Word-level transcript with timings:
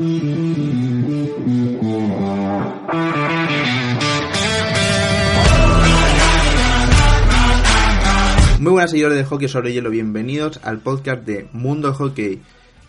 Muy 0.00 0.16
buenas 8.58 8.92
señores 8.92 9.18
de 9.18 9.24
hockey 9.24 9.48
sobre 9.48 9.74
hielo, 9.74 9.90
bienvenidos 9.90 10.58
al 10.62 10.78
podcast 10.78 11.26
de 11.26 11.50
Mundo 11.52 11.92
Hockey. 11.92 12.40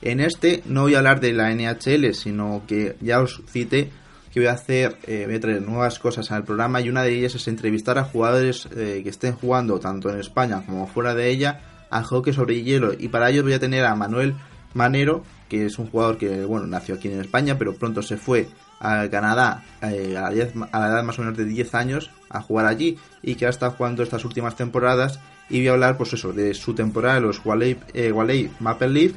En 0.01 0.21
este 0.21 0.63
no 0.65 0.83
voy 0.83 0.95
a 0.95 0.99
hablar 0.99 1.19
de 1.19 1.33
la 1.33 1.53
NHL, 1.53 2.13
sino 2.13 2.63
que 2.65 2.96
ya 3.01 3.19
os 3.19 3.41
cité 3.46 3.91
que 4.33 4.39
voy 4.39 4.47
a 4.47 4.53
hacer, 4.53 4.96
eh, 5.05 5.23
voy 5.25 5.35
a 5.35 5.39
traer 5.41 5.62
nuevas 5.63 5.99
cosas 5.99 6.31
al 6.31 6.46
programa 6.46 6.79
y 6.79 6.87
una 6.87 7.03
de 7.03 7.13
ellas 7.13 7.35
es 7.35 7.49
entrevistar 7.49 7.97
a 7.97 8.05
jugadores 8.05 8.69
eh, 8.73 9.01
que 9.03 9.09
estén 9.09 9.33
jugando 9.33 9.81
tanto 9.81 10.09
en 10.09 10.17
España 10.21 10.63
como 10.65 10.87
fuera 10.87 11.13
de 11.13 11.29
ella 11.29 11.59
al 11.89 12.05
hockey 12.05 12.31
sobre 12.31 12.63
hielo 12.63 12.93
y 12.97 13.09
para 13.09 13.29
ello 13.31 13.43
voy 13.43 13.51
a 13.51 13.59
tener 13.59 13.83
a 13.83 13.96
Manuel 13.96 14.35
Manero, 14.73 15.25
que 15.52 15.65
es 15.65 15.78
un 15.78 15.88
jugador 15.88 16.18
que 16.18 16.45
bueno 16.45 16.66
nació 16.66 16.95
aquí 16.95 17.09
en 17.09 17.20
España 17.20 17.58
pero 17.58 17.76
pronto 17.76 18.02
se 18.02 18.16
fue 18.16 18.48
a 18.80 19.09
Canadá 19.09 19.62
eh, 19.82 20.16
a, 20.16 20.32
la 20.32 20.88
edad 20.88 21.04
más 21.04 21.20
o 21.20 21.23
menos 21.23 21.38
de 21.38 21.44
10 21.44 21.76
años 21.76 22.09
a 22.30 22.42
jugar 22.42 22.68
allí 22.68 22.98
y 23.22 23.36
que 23.36 23.48
ha 23.48 23.50
estado 23.50 23.73
jugando 23.73 24.02
estas 24.02 24.23
últimas 24.23 24.56
temporadas 24.56 25.20
y 25.50 25.58
voy 25.58 25.68
a 25.68 25.72
hablar 25.73 25.98
pues 25.98 26.14
eso 26.14 26.32
de 26.32 26.54
su 26.54 26.73
temporada 26.73 27.16
de 27.16 27.22
los 27.22 27.45
Walley, 27.45 27.78
eh, 27.94 28.48
Maple 28.62 28.90
Leaf 28.90 29.12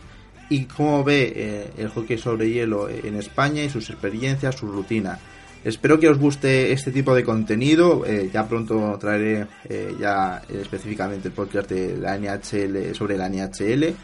y 0.49 0.65
cómo 0.65 1.05
ve 1.05 1.33
eh, 1.37 1.71
el 1.79 1.89
hockey 1.91 2.19
sobre 2.19 2.51
hielo 2.51 2.89
en 2.89 3.15
España 3.15 3.63
y 3.63 3.71
sus 3.71 3.89
experiencias, 3.89 4.57
su 4.57 4.67
rutina. 4.67 5.21
Espero 5.63 6.01
que 6.01 6.09
os 6.09 6.19
guste 6.19 6.73
este 6.73 6.91
tipo 6.91 7.15
de 7.15 7.25
contenido. 7.25 8.05
Eh, 8.05 8.29
ya 8.31 8.47
pronto 8.47 8.99
traeré 9.01 9.47
ya 9.99 10.43
específicamente 10.49 11.29
el 11.29 11.35
podcast 11.35 11.71
de 11.71 11.97
la 11.97 12.19
NHL 12.19 12.95
sobre 12.95 13.17
la 13.17 13.29
NHL. 13.31 13.95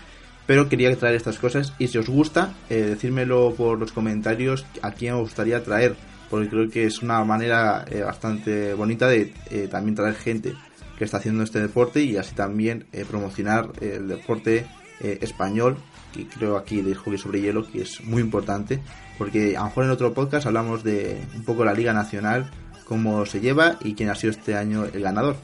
Pero 0.50 0.68
quería 0.68 0.96
traer 0.96 1.14
estas 1.14 1.38
cosas 1.38 1.74
y 1.78 1.86
si 1.86 1.98
os 1.98 2.08
gusta, 2.08 2.54
decírmelo 2.68 3.54
por 3.54 3.78
los 3.78 3.92
comentarios 3.92 4.66
a 4.82 4.90
quién 4.90 5.14
os 5.14 5.20
gustaría 5.20 5.62
traer. 5.62 5.94
Porque 6.28 6.48
creo 6.48 6.68
que 6.68 6.86
es 6.86 7.02
una 7.02 7.22
manera 7.22 7.84
bastante 8.04 8.74
bonita 8.74 9.06
de 9.06 9.32
también 9.70 9.94
traer 9.94 10.16
gente 10.16 10.54
que 11.00 11.06
está 11.06 11.16
haciendo 11.16 11.42
este 11.42 11.60
deporte 11.60 12.02
y 12.02 12.18
así 12.18 12.34
también 12.34 12.84
eh, 12.92 13.06
promocionar 13.08 13.70
el 13.80 14.06
deporte 14.06 14.66
eh, 15.00 15.18
español 15.22 15.78
que 16.12 16.26
creo 16.26 16.58
aquí 16.58 16.82
del 16.82 16.94
hockey 16.94 17.16
sobre 17.16 17.40
hielo 17.40 17.66
que 17.66 17.80
es 17.80 18.04
muy 18.04 18.20
importante 18.20 18.82
porque 19.16 19.56
a 19.56 19.60
lo 19.60 19.66
mejor 19.68 19.84
en 19.84 19.90
otro 19.92 20.12
podcast 20.12 20.46
hablamos 20.46 20.84
de 20.84 21.24
un 21.34 21.44
poco 21.44 21.64
la 21.64 21.72
liga 21.72 21.94
nacional 21.94 22.50
cómo 22.84 23.24
se 23.24 23.40
lleva 23.40 23.78
y 23.80 23.94
quién 23.94 24.10
ha 24.10 24.14
sido 24.14 24.32
este 24.32 24.54
año 24.54 24.84
el 24.84 25.00
ganador 25.00 25.36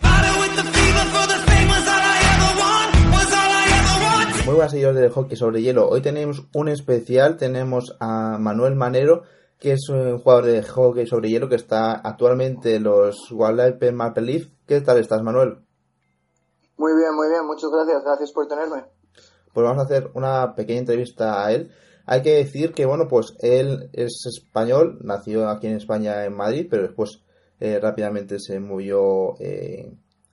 muy 4.47 4.55
buenas 4.55 4.70
seguidores 4.70 5.00
del 5.00 5.11
hockey 5.11 5.36
sobre 5.36 5.61
hielo 5.61 5.89
hoy 5.89 6.00
tenemos 6.00 6.47
un 6.55 6.69
especial 6.69 7.36
tenemos 7.36 7.97
a 8.00 8.39
Manuel 8.39 8.77
Manero 8.77 9.25
que 9.58 9.72
es 9.72 9.88
un 9.88 10.19
jugador 10.19 10.44
de 10.47 10.62
hockey 10.62 11.06
sobre 11.06 11.30
hielo 11.30 11.48
que 11.48 11.56
está 11.56 11.94
actualmente 11.94 12.77
en 12.77 12.84
los 12.84 13.30
Wildlife 13.33 13.92
Maple 13.92 14.22
Leaf. 14.22 14.48
¿Qué 14.66 14.80
tal 14.80 14.98
estás, 14.98 15.22
Manuel? 15.22 15.58
Muy 16.77 16.92
bien, 16.94 17.14
muy 17.14 17.28
bien, 17.28 17.47
muchas 17.47 17.70
gracias, 17.70 18.05
gracias 18.05 18.33
por 18.33 18.47
tenerme. 18.47 18.84
Pues 19.53 19.64
vamos 19.64 19.83
a 19.83 19.86
hacer 19.86 20.11
una 20.14 20.55
pequeña 20.55 20.81
entrevista 20.81 21.44
a 21.44 21.53
él. 21.53 21.72
Hay 22.05 22.22
que 22.22 22.34
decir 22.34 22.72
que, 22.72 22.84
bueno, 22.84 23.08
pues 23.08 23.34
él 23.41 23.88
es 23.92 24.27
español, 24.27 24.98
nació 25.00 25.48
aquí 25.48 25.66
en 25.66 25.77
España, 25.77 26.25
en 26.25 26.36
Madrid, 26.36 26.66
pero 26.70 26.83
después 26.83 27.22
eh, 27.58 27.81
rápidamente 27.81 28.38
se 28.38 28.60
movió 28.60 29.34
eh, 29.41 29.91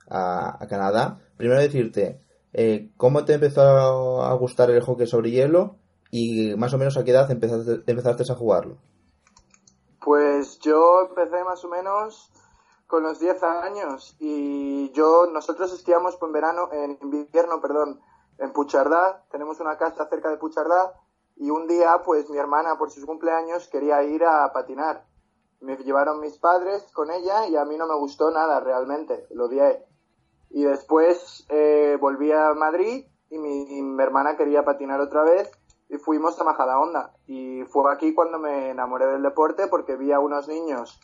a, 0.08 0.58
Canadá. 0.68 1.18
Primero 1.36 1.60
decirte, 1.60 2.20
eh, 2.56 2.92
¿cómo 2.96 3.24
te 3.24 3.34
empezó 3.34 4.22
a 4.22 4.32
gustar 4.34 4.70
el 4.70 4.80
hockey 4.80 5.08
sobre 5.08 5.32
hielo 5.32 5.76
y 6.12 6.54
más 6.54 6.72
o 6.72 6.78
menos 6.78 6.96
a 6.96 7.02
qué 7.02 7.10
edad 7.10 7.28
empezaste, 7.28 8.32
a 8.32 8.36
jugarlo? 8.36 8.78
Pues 10.00 10.60
yo 10.60 11.08
empecé 11.08 11.42
más 11.42 11.64
o 11.64 11.68
menos 11.68 12.30
con 12.86 13.02
los 13.02 13.18
10 13.18 13.42
años 13.42 14.16
y 14.20 14.92
yo 14.92 15.26
nosotros 15.26 15.72
esquiamos 15.72 16.16
en 16.22 16.32
verano 16.32 16.68
en 16.70 16.96
invierno, 17.02 17.60
perdón, 17.60 18.00
en 18.38 18.52
Puchardá, 18.52 19.24
tenemos 19.32 19.58
una 19.58 19.76
casa 19.76 20.08
cerca 20.08 20.30
de 20.30 20.36
Puchardá 20.36 20.94
y 21.34 21.50
un 21.50 21.66
día 21.66 22.02
pues 22.04 22.30
mi 22.30 22.38
hermana 22.38 22.78
por 22.78 22.92
sus 22.92 23.04
cumpleaños 23.04 23.66
quería 23.66 24.00
ir 24.04 24.24
a 24.24 24.52
patinar. 24.52 25.04
Me 25.60 25.76
llevaron 25.78 26.20
mis 26.20 26.38
padres 26.38 26.84
con 26.92 27.10
ella 27.10 27.48
y 27.48 27.56
a 27.56 27.64
mí 27.64 27.76
no 27.76 27.88
me 27.88 27.96
gustó 27.96 28.30
nada 28.30 28.60
realmente, 28.60 29.26
lo 29.30 29.46
odié. 29.46 29.84
Y 30.54 30.62
después 30.62 31.44
eh, 31.48 31.98
volví 32.00 32.30
a 32.30 32.54
Madrid 32.54 33.06
y 33.28 33.38
mi 33.38 34.00
hermana 34.00 34.36
quería 34.36 34.64
patinar 34.64 35.00
otra 35.00 35.24
vez 35.24 35.50
y 35.88 35.98
fuimos 35.98 36.40
a 36.40 36.44
Majadahonda. 36.44 37.12
Y 37.26 37.64
fue 37.64 37.92
aquí 37.92 38.14
cuando 38.14 38.38
me 38.38 38.70
enamoré 38.70 39.06
del 39.06 39.22
deporte 39.22 39.66
porque 39.66 39.96
vi 39.96 40.12
a 40.12 40.20
unos 40.20 40.46
niños 40.46 41.00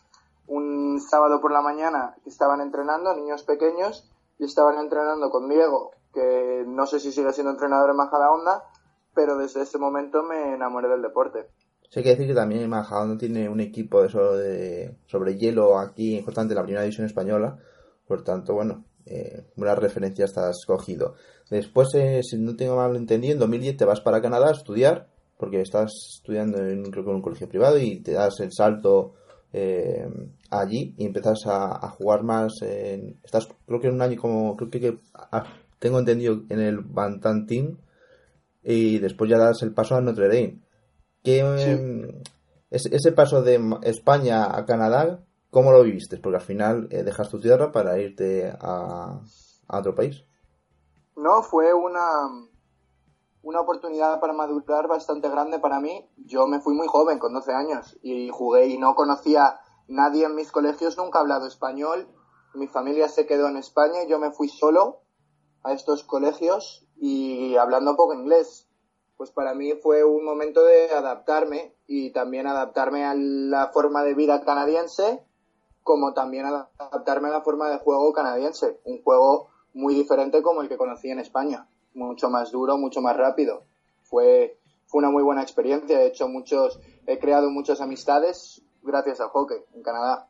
un 0.47 1.01
sábado 1.01 1.41
por 1.41 1.51
la 1.51 1.63
mañana 1.63 2.15
que 2.23 2.31
estaban 2.31 2.61
entrenando, 2.61 3.13
niños 3.15 3.43
pequeños, 3.43 4.09
y 4.39 4.45
estaban 4.45 4.79
entrenando 4.79 5.31
con 5.31 5.49
Diego, 5.49 5.91
que 6.15 6.65
no 6.65 6.87
sé 6.87 7.01
si 7.01 7.11
sigue 7.11 7.33
siendo 7.33 7.51
entrenador 7.51 7.91
en 7.91 7.97
Majadahonda, 7.97 8.65
pero 9.15 9.37
desde 9.37 9.63
ese 9.63 9.79
momento 9.79 10.23
me 10.23 10.55
enamoré 10.55 10.89
del 10.89 11.03
deporte. 11.03 11.47
Sí, 11.91 11.99
hay 11.99 12.05
que 12.05 12.11
decir 12.11 12.29
que 12.29 12.35
también 12.35 12.71
Majadahonda 12.71 13.19
tiene 13.19 13.49
un 13.49 13.61
equipo 13.61 14.01
de, 14.03 14.97
sobre 15.07 15.37
hielo 15.37 15.77
aquí, 15.77 16.19
en 16.19 16.25
la 16.55 16.63
primera 16.63 16.83
división 16.83 17.07
española, 17.07 17.59
por 18.07 18.25
tanto, 18.25 18.55
bueno, 18.55 18.85
eh, 19.11 19.43
buena 19.57 19.75
referencia 19.75 20.25
estás 20.25 20.65
cogido. 20.65 21.15
Después, 21.51 21.89
eh, 21.95 22.21
si 22.23 22.39
no 22.39 22.55
tengo 22.55 22.77
mal 22.77 22.95
entendido, 22.95 23.33
en 23.35 23.41
2010 23.41 23.77
te 23.77 23.85
vas 23.85 24.01
para 24.01 24.23
Canadá 24.23 24.49
a 24.49 24.53
estudiar, 24.53 25.09
porque 25.37 25.61
estás 25.61 25.91
estudiando 26.17 26.65
en, 26.65 26.85
creo 26.91 27.05
que 27.05 27.11
en 27.11 27.17
un 27.17 27.23
colegio 27.23 27.49
privado 27.49 27.77
y 27.79 28.01
te 28.01 28.13
das 28.13 28.39
el 28.39 28.53
salto 28.53 29.15
eh, 29.53 30.09
allí 30.51 30.95
y 30.97 31.07
empiezas 31.07 31.41
a, 31.47 31.89
jugar 31.91 32.23
más. 32.23 32.53
En, 32.63 33.19
estás, 33.25 33.49
creo 33.67 33.81
que 33.81 33.89
en 33.89 33.95
un 33.95 34.03
año 34.03 34.21
como, 34.21 34.57
creo 34.57 34.71
que, 34.71 34.99
ah, 35.15 35.45
tengo 35.81 35.99
entendido 35.99 36.43
en 36.49 36.61
el 36.61 36.79
Bantam 36.79 37.47
Team 37.47 37.79
y 38.63 38.99
después 38.99 39.29
ya 39.29 39.39
das 39.39 39.63
el 39.63 39.73
paso 39.73 39.97
a 39.97 40.01
Notre 40.01 40.29
Dame. 40.29 40.61
Que, 41.25 41.41
em, 41.41 42.23
ese 42.71 43.11
paso 43.11 43.43
de 43.43 43.61
España 43.83 44.57
a 44.57 44.65
Canadá, 44.65 45.25
¿cómo 45.51 45.73
lo 45.73 45.83
viviste? 45.83 46.19
Porque 46.19 46.37
al 46.37 46.43
final 46.43 46.89
eh, 46.91 47.03
dejas 47.03 47.29
tu 47.29 47.41
tierra 47.41 47.73
para 47.73 47.99
irte 47.99 48.53
a 48.61 49.21
otro 49.69 49.95
país. 49.95 50.25
No, 51.17 51.43
fue 51.43 51.75
una, 51.75 52.29
una 53.43 53.61
oportunidad 53.61 54.21
para 54.21 54.33
madurar 54.33 54.89
bastante 54.89 55.29
grande 55.29 55.59
para 55.59 55.81
mí. 55.81 56.09
Yo 56.17 56.47
me 56.47 56.61
fui 56.61 56.75
muy 56.75 56.87
joven, 56.87 57.19
con 57.19 57.35
12 57.35 57.53
años, 57.53 57.99
y 58.03 58.31
jugué 58.31 58.67
y 58.67 58.79
no 58.79 58.95
conocía 58.95 59.61
nadie 59.87 60.25
en 60.25 60.35
mis 60.35 60.51
colegios, 60.51 60.97
nunca 60.97 61.19
ha 61.19 61.23
hablado 61.23 61.47
español. 61.47 62.09
Mi 62.55 62.69
familia 62.69 63.09
se 63.09 63.27
quedó 63.27 63.49
en 63.49 63.57
España 63.57 64.03
y 64.05 64.09
yo 64.09 64.19
me 64.19 64.31
fui 64.31 64.49
solo 64.49 65.03
a 65.63 65.73
estos 65.73 66.05
colegios 66.05 66.87
y 66.97 67.57
hablando 67.57 67.97
poco 67.97 68.15
inglés. 68.15 68.69
Pues 69.17 69.31
para 69.31 69.55
mí 69.55 69.75
fue 69.75 70.05
un 70.05 70.25
momento 70.25 70.65
de 70.65 70.91
adaptarme 70.91 71.77
y 71.87 72.13
también 72.13 72.47
adaptarme 72.47 73.05
a 73.05 73.15
la 73.15 73.69
forma 73.69 74.03
de 74.03 74.15
vida 74.15 74.43
canadiense, 74.43 75.23
como 75.83 76.13
también 76.13 76.47
adaptarme 76.47 77.29
a 77.29 77.33
la 77.33 77.43
forma 77.43 77.71
de 77.71 77.79
juego 77.79 78.13
canadiense. 78.13 78.79
Un 78.85 79.03
juego 79.03 79.49
muy 79.75 79.95
diferente 79.95 80.43
como 80.43 80.63
el 80.63 80.69
que 80.69 80.77
conocí 80.77 81.11
en 81.11 81.19
España. 81.19 81.67
Mucho 81.95 82.31
más 82.31 82.53
duro, 82.53 82.79
mucho 82.79 83.01
más 83.01 83.17
rápido. 83.17 83.65
Fue, 84.03 84.59
fue 84.87 85.01
una 85.01 85.11
muy 85.11 85.23
buena 85.23 85.43
experiencia. 85.43 86.03
He 86.03 86.09
hecho 86.09 86.29
muchos, 86.29 86.79
he 87.07 87.19
creado 87.19 87.51
muchas 87.51 87.81
amistades 87.81 88.63
gracias 88.83 89.21
al 89.21 89.29
hockey 89.29 89.59
en 89.75 89.83
Canadá. 89.83 90.29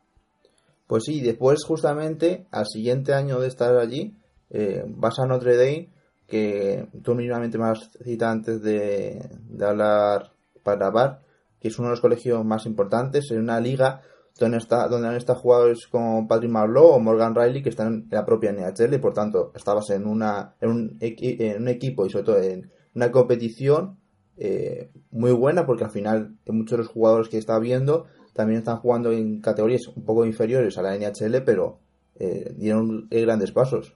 Pues 0.87 1.03
sí, 1.05 1.21
después 1.21 1.63
justamente 1.65 2.47
al 2.51 2.67
siguiente 2.67 3.13
año 3.13 3.39
de 3.39 3.47
estar 3.47 3.77
allí, 3.77 4.13
eh, 4.49 4.83
vas 4.87 5.19
a 5.19 5.25
Notre 5.25 5.55
Dame, 5.55 5.89
que 6.27 6.87
tú 7.03 7.15
mínimamente 7.15 7.57
me 7.57 7.69
has 7.69 7.91
citado 8.03 8.31
antes 8.31 8.61
de, 8.61 9.29
de 9.49 9.65
hablar 9.65 10.31
para 10.63 10.89
bar, 10.89 11.21
que 11.59 11.69
es 11.69 11.79
uno 11.79 11.89
de 11.89 11.93
los 11.93 12.01
colegios 12.01 12.43
más 12.43 12.65
importantes, 12.65 13.31
en 13.31 13.39
una 13.39 13.59
liga 13.59 14.01
donde, 14.39 14.57
está, 14.57 14.87
donde 14.87 15.07
han 15.07 15.15
estado 15.15 15.39
jugadores 15.39 15.87
como 15.87 16.27
Patrick 16.27 16.51
Marlowe 16.51 16.95
o 16.95 16.99
Morgan 16.99 17.35
Riley 17.35 17.61
que 17.61 17.69
están 17.69 17.87
en 17.87 18.07
la 18.09 18.25
propia 18.25 18.51
NHL 18.51 18.93
y 18.93 18.97
por 18.97 19.13
tanto 19.13 19.51
estabas 19.55 19.89
en, 19.91 20.07
una, 20.07 20.55
en, 20.61 20.69
un, 20.69 20.97
en 20.99 21.61
un 21.61 21.67
equipo 21.67 22.05
y 22.05 22.09
sobre 22.09 22.25
todo 22.25 22.37
en 22.37 22.71
una 22.95 23.11
competición 23.11 23.99
eh, 24.37 24.91
muy 25.11 25.31
buena 25.31 25.65
porque 25.65 25.83
al 25.83 25.91
final 25.91 26.37
muchos 26.47 26.71
de 26.71 26.83
los 26.83 26.87
jugadores 26.87 27.29
que 27.29 27.37
está 27.37 27.59
viendo 27.59 28.05
también 28.33 28.59
están 28.59 28.77
jugando 28.77 29.11
en 29.11 29.41
categorías 29.41 29.87
un 29.87 30.05
poco 30.05 30.25
inferiores 30.25 30.77
a 30.77 30.81
la 30.81 30.97
NHL 30.97 31.43
pero 31.43 31.79
eh, 32.15 32.53
dieron 32.55 33.07
grandes 33.09 33.51
pasos. 33.51 33.95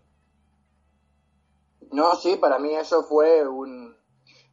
No, 1.91 2.13
sí, 2.15 2.35
para 2.35 2.59
mí 2.59 2.75
eso 2.75 3.03
fue 3.03 3.47
un... 3.47 3.95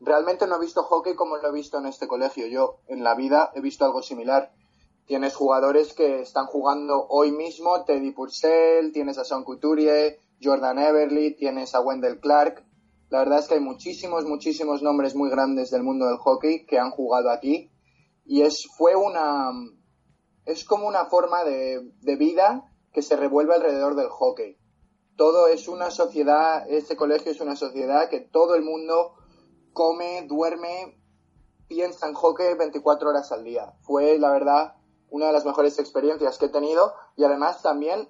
Realmente 0.01 0.47
no 0.47 0.57
he 0.57 0.61
visto 0.61 0.83
hockey 0.85 1.17
como 1.17 1.37
lo 1.37 1.49
he 1.49 1.53
visto 1.53 1.79
en 1.79 1.87
este 1.87 2.07
colegio. 2.07 2.47
Yo 2.47 2.81
en 2.87 3.03
la 3.03 3.17
vida 3.17 3.51
he 3.55 3.61
visto 3.61 3.85
algo 3.85 4.01
similar 4.01 4.53
Tienes 5.07 5.35
jugadores 5.35 5.95
que 5.95 6.21
están 6.21 6.47
jugando 6.47 7.07
hoy 7.09 7.33
mismo, 7.33 7.85
Teddy 7.85 8.13
Purcell, 8.13 8.93
tienes 8.93 9.19
a 9.19 9.25
Sean 9.25 9.45
Couturier, 9.45 10.19
Jordan 10.43 10.79
Everly, 10.79 11.37
tienes 11.37 11.75
a 11.75 11.81
Wendell 11.81 12.21
Clark. 12.21 12.65
La 13.11 13.19
verdad 13.19 13.41
es 13.41 13.49
que 13.49 13.55
hay 13.55 13.61
muchísimos, 13.61 14.25
muchísimos 14.25 14.83
nombres 14.83 15.15
muy 15.15 15.29
grandes 15.29 15.71
del 15.71 15.83
mundo 15.83 16.07
del 16.07 16.17
hockey 16.17 16.65
que 16.67 16.79
han 16.79 16.91
jugado 16.91 17.31
aquí 17.31 17.71
y 18.25 18.43
es, 18.43 18.67
fue 18.77 18.95
una, 18.97 19.51
es 20.47 20.65
como 20.65 20.87
una 20.87 21.07
forma 21.07 21.45
de, 21.45 21.93
de 22.01 22.17
vida 22.17 22.65
que 22.93 23.03
se 23.03 23.17
revuelve 23.17 23.55
alrededor 23.55 23.97
del 23.97 24.09
hockey. 24.09 24.57
Todo 25.17 25.49
es 25.49 25.69
una 25.69 25.91
sociedad, 25.91 26.65
este 26.71 26.97
colegio 26.97 27.33
es 27.33 27.41
una 27.41 27.57
sociedad 27.57 28.09
que 28.09 28.21
todo 28.21 28.55
el 28.55 28.63
mundo 28.63 29.15
come, 29.73 30.27
duerme, 30.27 30.99
piensa 31.69 32.09
en 32.09 32.15
hockey 32.15 32.55
24 32.55 33.11
horas 33.11 33.33
al 33.33 33.45
día. 33.45 33.75
Fue, 33.83 34.19
la 34.19 34.31
verdad, 34.31 34.75
una 35.13 35.27
de 35.27 35.33
las 35.35 35.45
mejores 35.45 35.79
experiencias 35.79 36.39
que 36.39 36.47
he 36.47 36.49
tenido 36.49 36.95
y 37.17 37.25
además 37.25 37.63
también 37.63 38.09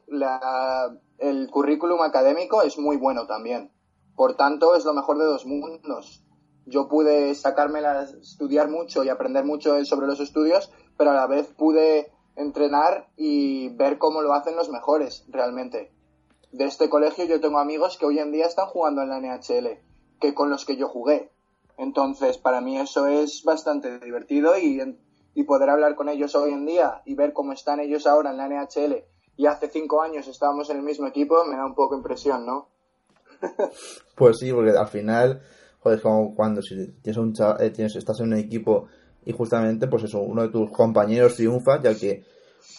el 1.19 1.50
currículum 1.50 2.00
académico 2.00 2.62
es 2.62 2.78
muy 2.78 2.96
bueno 2.96 3.26
también. 3.26 3.72
Por 4.14 4.37
tanto, 4.37 4.76
es 4.76 4.84
lo 4.84 4.94
mejor 4.94 5.19
de 5.19 5.25
dos 5.25 5.44
mundos. 5.44 6.25
Yo 6.64 6.88
pude 6.88 7.34
sacármela, 7.34 8.02
estudiar 8.04 8.69
mucho 8.70 9.02
y 9.02 9.08
aprender 9.08 9.44
mucho 9.44 9.84
sobre 9.84 10.06
los 10.06 10.20
estudios, 10.20 10.70
pero 10.96 11.10
a 11.10 11.14
la 11.14 11.26
vez 11.26 11.49
pude 11.49 12.12
entrenar 12.37 13.08
y 13.16 13.70
ver 13.70 13.99
cómo 13.99 14.22
lo 14.22 14.32
hacen 14.32 14.54
los 14.54 14.70
mejores 14.70 15.26
realmente. 15.28 15.93
De 16.52 16.66
este 16.66 16.88
colegio 16.88 17.25
yo 17.25 17.40
tengo 17.40 17.58
amigos 17.58 17.99
que 17.99 18.06
hoy 18.06 18.20
en 18.20 18.31
día 18.31 18.46
están 18.46 18.66
jugando 18.66 19.02
en 19.02 19.08
la 19.08 19.19
NHL, 19.19 19.81
que 20.20 20.34
con 20.34 20.50
los 20.50 20.64
que 20.64 20.76
yo 20.76 20.87
jugué. 20.87 21.32
Entonces, 21.78 22.38
para 22.38 22.60
mí 22.60 22.78
eso 22.78 23.08
es 23.08 23.43
bastante 23.43 23.99
divertido 23.99 24.56
y, 24.56 24.81
y 25.34 25.44
poder 25.44 25.70
hablar 25.70 25.94
con 25.94 26.08
ellos 26.08 26.34
hoy 26.34 26.52
en 26.52 26.67
día 26.67 27.02
y 27.05 27.14
ver 27.14 27.32
cómo 27.32 27.52
están 27.52 27.81
ellos 27.81 28.06
ahora 28.06 28.31
en 28.31 28.37
la 28.37 28.49
NHL 28.49 29.05
y 29.37 29.46
hace 29.46 29.69
cinco 29.69 30.02
años 30.02 30.29
estábamos 30.29 30.69
en 30.70 30.79
el 30.79 30.82
mismo 30.82 31.06
equipo, 31.06 31.44
me 31.44 31.56
da 31.56 31.64
un 31.64 31.75
poco 31.75 31.96
impresión, 31.96 32.46
¿no? 32.46 32.69
pues 34.17 34.38
sí, 34.38 34.52
porque 34.52 34.70
al 34.70 34.88
final, 34.88 35.43
joder, 35.81 35.99
es 35.99 36.02
como 36.02 36.34
cuando 36.34 36.62
si 36.62 36.93
tienes 37.02 37.17
un 37.17 37.34
eh, 37.58 37.70
tienes, 37.70 37.96
estás 37.96 38.20
en 38.20 38.26
un 38.26 38.38
equipo 38.38 38.88
y 39.25 39.32
justamente, 39.32 39.87
pues 39.87 40.05
eso, 40.05 40.20
uno 40.20 40.43
de 40.43 40.49
tus 40.49 40.70
compañeros 40.70 41.37
triunfa, 41.37 41.81
ya 41.81 41.94
que, 41.94 42.25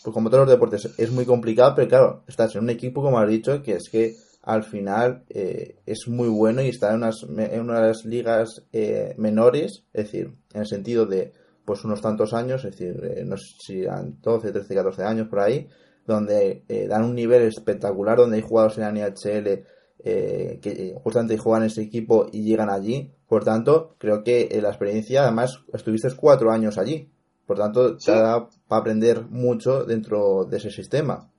pues 0.03 0.13
como 0.13 0.29
todos 0.29 0.45
los 0.45 0.51
deportes, 0.51 0.93
es 0.97 1.11
muy 1.11 1.25
complicado, 1.25 1.73
pero 1.75 1.87
claro, 1.87 2.23
estás 2.27 2.55
en 2.55 2.63
un 2.63 2.69
equipo, 2.69 3.01
como 3.01 3.17
has 3.19 3.29
dicho, 3.29 3.61
que 3.61 3.73
es 3.73 3.89
que 3.89 4.13
al 4.41 4.63
final 4.63 5.23
eh, 5.29 5.77
es 5.85 6.07
muy 6.07 6.27
bueno 6.27 6.61
y 6.61 6.67
está 6.67 6.89
en 6.89 6.97
unas, 6.97 7.23
en 7.23 7.61
unas 7.61 8.03
ligas 8.03 8.63
eh, 8.73 9.15
menores, 9.17 9.85
es 9.93 10.05
decir, 10.05 10.33
en 10.53 10.61
el 10.61 10.67
sentido 10.67 11.05
de 11.05 11.31
pues 11.65 11.83
unos 11.85 12.01
tantos 12.01 12.33
años, 12.33 12.65
es 12.65 12.71
decir, 12.71 13.03
eh, 13.03 13.23
no 13.25 13.37
sé 13.37 13.45
si 13.59 13.81
eran 13.81 14.19
12, 14.21 14.51
13, 14.51 14.75
14 14.75 15.03
años 15.03 15.27
por 15.27 15.39
ahí, 15.39 15.67
donde 16.05 16.65
dan 16.89 17.05
un 17.05 17.15
nivel 17.15 17.43
espectacular, 17.43 18.17
donde 18.17 18.35
hay 18.35 18.41
jugadores 18.41 18.77
en 18.77 18.83
la 18.83 18.91
NHL 18.91 19.65
que 20.03 20.93
justamente 21.01 21.37
juegan 21.37 21.63
en 21.63 21.67
ese 21.67 21.81
equipo 21.81 22.27
y 22.29 22.43
llegan 22.43 22.69
allí. 22.69 23.13
Por 23.25 23.45
tanto, 23.45 23.95
creo 23.99 24.21
que 24.21 24.49
la 24.61 24.67
experiencia, 24.67 25.23
además, 25.23 25.63
estuviste 25.71 26.09
cuatro 26.17 26.51
años 26.51 26.77
allí. 26.77 27.09
Por 27.45 27.57
tanto, 27.57 27.95
te 27.95 28.11
da 28.11 28.49
para 28.67 28.81
aprender 28.81 29.25
mucho 29.29 29.85
dentro 29.85 30.43
de 30.43 30.57
ese 30.57 30.71
sistema. 30.71 31.31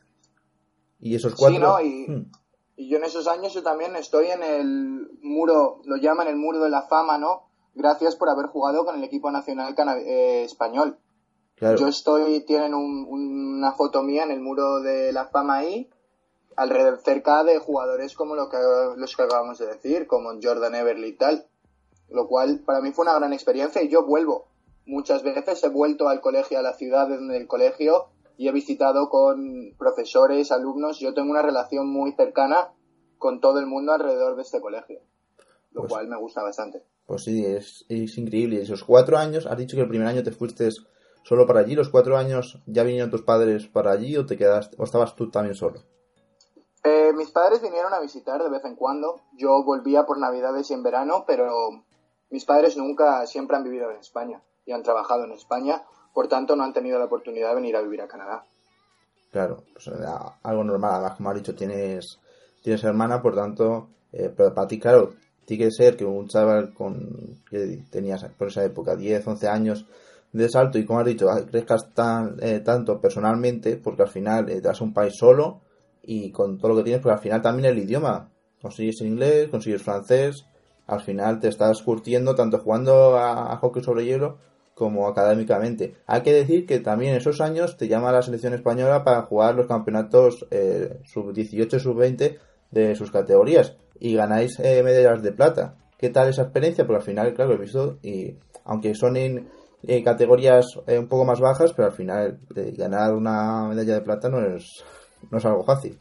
Y 0.98 1.14
esos 1.14 1.34
cuatro... 1.34 1.56
Sí, 1.56 1.62
¿no? 1.62 1.80
y... 1.82 2.06
Hmm. 2.10 2.30
Y 2.76 2.88
yo 2.88 2.96
en 2.96 3.04
esos 3.04 3.28
años 3.28 3.54
yo 3.54 3.62
también 3.62 3.94
estoy 3.96 4.26
en 4.28 4.42
el 4.42 5.08
muro, 5.22 5.80
lo 5.84 5.96
llaman 5.96 6.26
el 6.26 6.36
muro 6.36 6.60
de 6.60 6.70
la 6.70 6.82
fama, 6.82 7.18
¿no? 7.18 7.50
Gracias 7.74 8.16
por 8.16 8.28
haber 8.28 8.46
jugado 8.46 8.84
con 8.84 8.96
el 8.96 9.04
equipo 9.04 9.30
nacional 9.30 9.74
eh, 10.06 10.44
español. 10.44 10.98
Yo 11.60 11.88
estoy, 11.88 12.40
tienen 12.40 12.74
una 12.74 13.72
foto 13.72 14.02
mía 14.02 14.24
en 14.24 14.32
el 14.32 14.40
muro 14.40 14.80
de 14.80 15.12
la 15.12 15.28
fama 15.28 15.56
ahí, 15.56 15.88
alrededor, 16.56 17.00
cerca 17.00 17.44
de 17.44 17.58
jugadores 17.58 18.14
como 18.14 18.34
lo 18.34 18.48
que, 18.48 18.58
los 18.96 19.16
que 19.16 19.22
acabamos 19.22 19.58
de 19.58 19.66
decir, 19.66 20.06
como 20.06 20.30
Jordan 20.42 20.74
Everly 20.74 21.08
y 21.08 21.16
tal. 21.16 21.46
Lo 22.08 22.28
cual 22.28 22.60
para 22.66 22.80
mí 22.80 22.92
fue 22.92 23.04
una 23.04 23.14
gran 23.14 23.32
experiencia 23.32 23.82
y 23.82 23.88
yo 23.88 24.04
vuelvo. 24.04 24.48
Muchas 24.84 25.22
veces 25.22 25.62
he 25.64 25.68
vuelto 25.68 26.08
al 26.08 26.20
colegio, 26.20 26.58
a 26.58 26.62
la 26.62 26.74
ciudad 26.74 27.08
del 27.08 27.46
colegio, 27.46 28.08
y 28.36 28.48
he 28.48 28.52
visitado 28.52 29.08
con 29.08 29.74
profesores, 29.78 30.52
alumnos. 30.52 30.98
Yo 30.98 31.14
tengo 31.14 31.30
una 31.30 31.42
relación 31.42 31.88
muy 31.88 32.12
cercana 32.12 32.72
con 33.18 33.40
todo 33.40 33.58
el 33.58 33.66
mundo 33.66 33.92
alrededor 33.92 34.36
de 34.36 34.42
este 34.42 34.60
colegio, 34.60 35.00
lo 35.72 35.82
pues 35.82 35.92
cual 35.92 36.08
me 36.08 36.18
gusta 36.18 36.42
bastante. 36.42 36.82
Pues 37.06 37.24
sí, 37.24 37.44
es, 37.44 37.84
es 37.88 38.16
increíble. 38.18 38.62
Esos 38.62 38.84
cuatro 38.84 39.18
años, 39.18 39.46
has 39.46 39.58
dicho 39.58 39.76
que 39.76 39.82
el 39.82 39.88
primer 39.88 40.08
año 40.08 40.22
te 40.22 40.32
fuiste 40.32 40.68
solo 41.22 41.46
para 41.46 41.60
allí. 41.60 41.74
¿Los 41.74 41.88
cuatro 41.88 42.16
años 42.16 42.62
ya 42.66 42.82
vinieron 42.82 43.10
tus 43.10 43.22
padres 43.22 43.66
para 43.66 43.92
allí 43.92 44.16
o 44.16 44.26
te 44.26 44.36
quedaste, 44.36 44.76
o 44.78 44.84
estabas 44.84 45.14
tú 45.14 45.30
también 45.30 45.54
solo? 45.54 45.82
Eh, 46.82 47.12
mis 47.14 47.30
padres 47.30 47.62
vinieron 47.62 47.94
a 47.94 48.00
visitar 48.00 48.42
de 48.42 48.50
vez 48.50 48.64
en 48.64 48.76
cuando. 48.76 49.20
Yo 49.36 49.64
volvía 49.64 50.04
por 50.04 50.18
Navidades 50.18 50.70
y 50.70 50.74
en 50.74 50.82
verano, 50.82 51.24
pero 51.26 51.84
mis 52.30 52.44
padres 52.44 52.76
nunca, 52.76 53.26
siempre 53.26 53.56
han 53.56 53.64
vivido 53.64 53.90
en 53.90 53.98
España 53.98 54.42
y 54.66 54.72
han 54.72 54.82
trabajado 54.82 55.24
en 55.24 55.32
España 55.32 55.84
por 56.14 56.28
tanto 56.28 56.56
no 56.56 56.62
han 56.62 56.72
tenido 56.72 56.98
la 56.98 57.06
oportunidad 57.06 57.50
de 57.50 57.56
venir 57.56 57.76
a 57.76 57.82
vivir 57.82 58.00
a 58.00 58.08
Canadá. 58.08 58.46
Claro, 59.30 59.64
pues 59.72 59.90
algo 60.42 60.64
normal, 60.64 60.92
además 60.94 61.16
como 61.16 61.30
has 61.30 61.36
dicho, 61.36 61.56
tienes, 61.56 62.20
tienes 62.62 62.84
hermana, 62.84 63.20
por 63.20 63.34
tanto, 63.34 63.88
eh, 64.12 64.32
pero 64.34 64.54
para 64.54 64.68
ti, 64.68 64.78
claro, 64.78 65.14
tiene 65.44 65.64
que 65.64 65.70
ser 65.70 65.96
que 65.96 66.04
un 66.04 66.28
chaval 66.28 66.72
con 66.72 67.42
que 67.48 67.82
tenías 67.90 68.24
por 68.36 68.48
esa 68.48 68.64
época 68.64 68.96
10, 68.96 69.26
11 69.26 69.48
años 69.48 69.86
de 70.32 70.48
salto 70.48 70.78
y 70.78 70.84
como 70.84 71.00
has 71.00 71.06
dicho, 71.06 71.28
crezcas 71.50 71.92
tan, 71.94 72.36
eh, 72.40 72.60
tanto 72.60 73.00
personalmente, 73.00 73.76
porque 73.76 74.02
al 74.02 74.08
final 74.08 74.48
eh, 74.48 74.56
te 74.56 74.62
das 74.62 74.80
un 74.80 74.92
país 74.92 75.14
solo 75.16 75.60
y 76.02 76.30
con 76.32 76.58
todo 76.58 76.70
lo 76.70 76.76
que 76.76 76.84
tienes, 76.84 77.00
porque 77.00 77.14
al 77.14 77.22
final 77.22 77.42
también 77.42 77.70
el 77.70 77.78
idioma, 77.78 78.30
consigues 78.60 79.00
inglés, 79.00 79.48
consigues 79.48 79.82
francés, 79.82 80.44
al 80.86 81.00
final 81.00 81.40
te 81.40 81.48
estás 81.48 81.80
curtiendo 81.82 82.34
tanto 82.34 82.58
jugando 82.58 83.16
a 83.16 83.56
hockey 83.56 83.82
sobre 83.82 84.04
hielo 84.04 84.38
como 84.74 85.08
académicamente. 85.08 85.94
Hay 86.06 86.22
que 86.22 86.32
decir 86.32 86.66
que 86.66 86.80
también 86.80 87.12
en 87.12 87.18
esos 87.18 87.40
años 87.40 87.76
te 87.76 87.88
llama 87.88 88.12
la 88.12 88.22
selección 88.22 88.54
española 88.54 89.04
para 89.04 89.22
jugar 89.22 89.54
los 89.54 89.66
campeonatos 89.66 90.46
eh, 90.50 91.00
sub-18 91.04 91.78
sub-20 91.78 92.38
de 92.74 92.94
sus 92.96 93.10
categorías 93.10 93.76
y 93.98 94.14
ganáis 94.14 94.58
eh, 94.58 94.82
medallas 94.82 95.22
de 95.22 95.32
plata. 95.32 95.76
¿Qué 95.96 96.10
tal 96.10 96.28
esa 96.28 96.42
experiencia? 96.42 96.84
Porque 96.84 96.98
al 96.98 97.06
final, 97.06 97.34
claro, 97.34 97.54
he 97.54 97.58
visto, 97.58 97.98
y 98.02 98.36
aunque 98.64 98.94
son 98.94 99.16
en 99.16 99.48
categorías 100.02 100.66
eh, 100.86 100.98
un 100.98 101.08
poco 101.08 101.24
más 101.24 101.40
bajas, 101.40 101.72
pero 101.72 101.86
al 101.86 101.94
final 101.94 102.40
ganar 102.76 103.14
una 103.14 103.68
medalla 103.68 103.94
de 103.94 104.00
plata 104.00 104.28
no 104.28 104.40
es, 104.40 104.84
no 105.30 105.38
es 105.38 105.44
algo 105.44 105.64
fácil. 105.64 105.98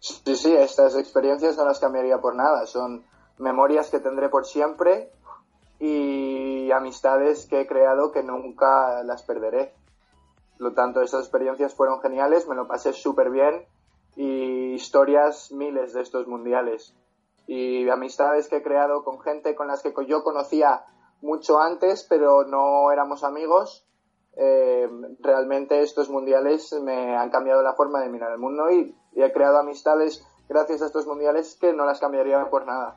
Sí, 0.00 0.34
sí, 0.34 0.54
estas 0.56 0.96
experiencias 0.96 1.56
no 1.56 1.66
las 1.66 1.78
cambiaría 1.78 2.18
por 2.18 2.34
nada. 2.34 2.66
Son 2.66 3.04
memorias 3.38 3.90
que 3.90 4.00
tendré 4.00 4.28
por 4.28 4.46
siempre 4.46 5.10
y 5.78 6.70
amistades 6.72 7.46
que 7.46 7.60
he 7.60 7.66
creado 7.66 8.10
que 8.10 8.22
nunca 8.22 9.02
las 9.04 9.22
perderé. 9.22 9.72
Por 10.58 10.68
lo 10.68 10.74
tanto, 10.74 11.00
esas 11.00 11.20
experiencias 11.20 11.74
fueron 11.74 12.00
geniales, 12.00 12.48
me 12.48 12.54
lo 12.54 12.66
pasé 12.66 12.92
súper 12.92 13.30
bien 13.30 13.66
y 14.16 14.74
historias 14.74 15.52
miles 15.52 15.92
de 15.92 16.02
estos 16.02 16.26
mundiales. 16.26 16.94
Y 17.46 17.88
amistades 17.88 18.48
que 18.48 18.56
he 18.56 18.62
creado 18.62 19.02
con 19.02 19.20
gente 19.20 19.54
con 19.54 19.68
las 19.68 19.82
que 19.82 19.92
yo 20.06 20.22
conocía 20.22 20.84
mucho 21.20 21.60
antes, 21.60 22.06
pero 22.08 22.44
no 22.44 22.90
éramos 22.92 23.24
amigos. 23.24 23.86
Eh, 24.36 24.88
realmente 25.20 25.80
estos 25.80 26.08
mundiales 26.08 26.72
me 26.82 27.16
han 27.16 27.30
cambiado 27.30 27.62
la 27.62 27.74
forma 27.74 28.00
de 28.00 28.08
mirar 28.08 28.32
el 28.32 28.38
mundo 28.38 28.70
y 28.70 28.94
he 29.16 29.32
creado 29.32 29.58
amistades 29.58 30.24
gracias 30.48 30.82
a 30.82 30.86
estos 30.86 31.06
mundiales 31.06 31.56
que 31.60 31.72
no 31.72 31.84
las 31.84 32.00
cambiaría 32.00 32.48
por 32.50 32.66
nada. 32.66 32.96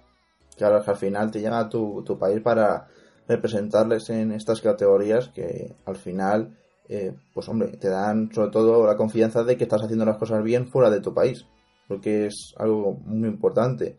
Claro, 0.57 0.83
que 0.83 0.91
al 0.91 0.97
final 0.97 1.31
te 1.31 1.41
tu, 1.69 2.03
tu 2.03 2.17
país 2.17 2.41
para 2.41 2.87
representarles 3.27 4.09
en 4.09 4.31
estas 4.31 4.61
categorías 4.61 5.29
que 5.29 5.75
al 5.85 5.95
final, 5.95 6.57
eh, 6.89 7.13
pues 7.33 7.47
hombre, 7.49 7.69
te 7.77 7.89
dan 7.89 8.31
sobre 8.33 8.51
todo 8.51 8.85
la 8.85 8.97
confianza 8.97 9.43
de 9.43 9.57
que 9.57 9.63
estás 9.63 9.83
haciendo 9.83 10.05
las 10.05 10.17
cosas 10.17 10.43
bien 10.43 10.67
fuera 10.67 10.89
de 10.89 11.01
tu 11.01 11.13
país, 11.13 11.45
porque 11.87 12.27
es 12.27 12.53
algo 12.57 12.93
muy 13.05 13.29
importante. 13.29 13.97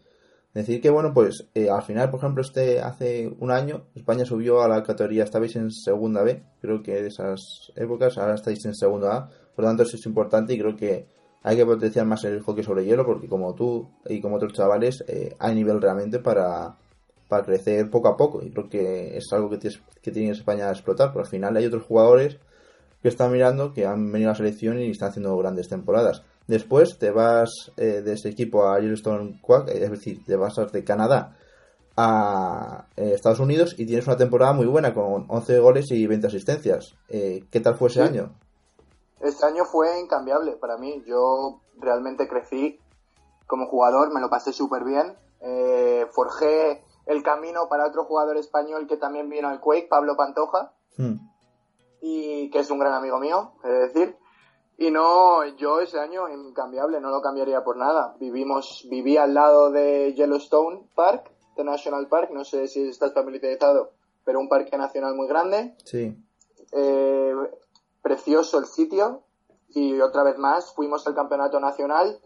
Decir 0.55 0.81
que, 0.81 0.91
bueno, 0.91 1.13
pues 1.13 1.49
eh, 1.55 1.69
al 1.69 1.83
final, 1.83 2.11
por 2.11 2.21
ejemplo, 2.21 2.41
este 2.41 2.81
hace 2.81 3.35
un 3.41 3.51
año 3.51 3.87
España 3.97 4.25
subió 4.25 4.63
a 4.63 4.69
la 4.69 4.85
categoría, 4.85 5.25
estabais 5.25 5.57
en 5.57 5.73
segunda 5.73 6.23
B, 6.23 6.45
creo 6.61 6.81
que 6.83 7.03
de 7.03 7.09
esas 7.09 7.73
épocas, 7.75 8.19
ahora 8.19 8.35
estáis 8.35 8.65
en 8.65 8.75
segunda 8.75 9.17
A, 9.17 9.29
por 9.55 9.65
lo 9.65 9.71
tanto 9.71 9.83
eso 9.83 9.97
es 9.97 10.07
importante 10.07 10.55
y 10.55 10.59
creo 10.59 10.77
que 10.77 11.09
hay 11.43 11.57
que 11.57 11.67
potenciar 11.67 12.07
más 12.07 12.23
el 12.25 12.41
hockey 12.41 12.63
sobre 12.65 12.85
hielo 12.85 13.05
porque 13.05 13.29
como 13.29 13.55
tú 13.55 13.91
y 14.09 14.21
como 14.21 14.37
otros 14.37 14.53
chavales 14.53 15.05
eh, 15.09 15.35
hay 15.39 15.55
nivel 15.55 15.81
realmente 15.81 16.19
para, 16.21 16.77
para 17.29 17.45
crecer 17.45 17.91
poco 17.91 18.09
a 18.09 18.17
poco. 18.17 18.43
Y 18.43 18.51
creo 18.51 18.69
que 18.69 19.17
es 19.17 19.25
algo 19.33 19.51
que, 19.51 19.59
tienes, 19.59 19.83
que 20.01 20.11
tiene 20.11 20.31
España 20.31 20.69
a 20.69 20.73
explotar 20.73 21.13
porque 21.13 21.27
al 21.27 21.31
final 21.31 21.57
hay 21.57 21.67
otros 21.67 21.83
jugadores 21.83 22.39
que 23.05 23.11
están 23.11 23.31
mirando 23.31 23.75
que 23.75 23.85
han 23.85 24.11
venido 24.11 24.31
a 24.31 24.33
la 24.33 24.39
selección 24.39 24.81
y 24.81 24.91
están 24.91 25.11
haciendo 25.11 25.37
grandes 25.37 25.69
temporadas. 25.69 26.23
Después 26.47 26.99
te 26.99 27.11
vas 27.11 27.71
eh, 27.77 28.01
de 28.01 28.15
ese 28.15 28.31
equipo 28.31 28.67
a 28.67 28.81
Yellowstone 28.81 29.43
Quack, 29.43 29.69
es 29.69 29.91
decir, 29.91 30.25
te 30.25 30.37
vas 30.37 30.55
de 30.73 30.85
Canadá 30.85 31.37
a 31.99 32.87
eh, 32.97 33.13
Estados 33.15 33.41
Unidos 33.41 33.75
y 33.79 33.85
tienes 33.85 34.07
una 34.07 34.17
temporada 34.17 34.55
muy 34.55 34.65
buena 34.65 34.95
con 34.95 35.27
11 35.29 35.59
goles 35.59 35.91
y 35.91 36.07
20 36.07 36.29
asistencias. 36.29 36.95
¿Qué 37.07 37.61
tal 37.63 37.75
fue 37.75 37.91
ese 37.91 38.01
año? 38.01 38.33
Este 39.21 39.45
año 39.45 39.67
fue 39.67 40.01
incambiable 40.01 40.53
para 40.53 40.79
mí. 40.79 41.03
Yo 41.07 41.61
realmente 41.77 42.27
crecí 42.27 42.81
como 43.47 43.67
jugador, 43.67 44.15
me 44.15 44.23
lo 44.23 44.31
pasé 44.31 44.55
súper 44.55 44.83
bien. 44.83 45.15
Eh, 45.41 46.07
forjé 46.11 46.83
el 47.05 47.23
camino 47.23 47.69
para 47.69 47.87
otro 47.87 48.07
jugador 48.07 48.39
español 48.39 48.87
que 48.87 48.97
también 48.97 49.29
vino 49.29 49.49
al 49.49 49.61
Quake, 49.61 49.89
Pablo 49.91 50.17
Pantoja. 50.17 50.73
Hmm. 50.97 51.34
Y 52.07 52.51
que 52.51 52.59
es 52.59 52.71
un 52.71 52.79
gran 52.79 52.93
amigo 52.93 53.19
mío, 53.19 53.53
es 53.65 53.95
decir. 53.95 54.19
Y 54.77 54.91
no, 54.91 55.43
yo 55.57 55.81
ese 55.81 55.99
año 55.99 56.29
incambiable, 56.29 57.01
no 57.01 57.09
lo 57.09 57.23
cambiaría 57.23 57.65
por 57.65 57.79
nada. 57.79 58.15
Vivimos, 58.21 58.87
viví 58.91 59.17
al 59.17 59.33
lado 59.33 59.71
de 59.71 60.13
Yellowstone 60.13 60.87
Park, 60.95 61.31
de 61.57 61.65
National 61.65 62.07
Park, 62.09 62.31
no 62.31 62.45
sé 62.45 62.69
si 62.69 62.87
estás 62.89 63.15
familiarizado, 63.15 63.93
pero 64.23 64.39
un 64.39 64.51
parque 64.51 64.77
nacional 64.77 65.15
muy 65.15 65.27
grande. 65.27 65.77
Sí. 65.85 66.15
Eh, 66.73 67.35
precioso 68.03 68.59
el 68.59 68.67
sitio. 68.67 69.23
Y 69.69 69.99
otra 70.03 70.25
vez 70.25 70.37
más, 70.37 70.75
fuimos 70.75 71.07
al 71.07 71.15
campeonato 71.15 71.59
nacional, 71.59 72.21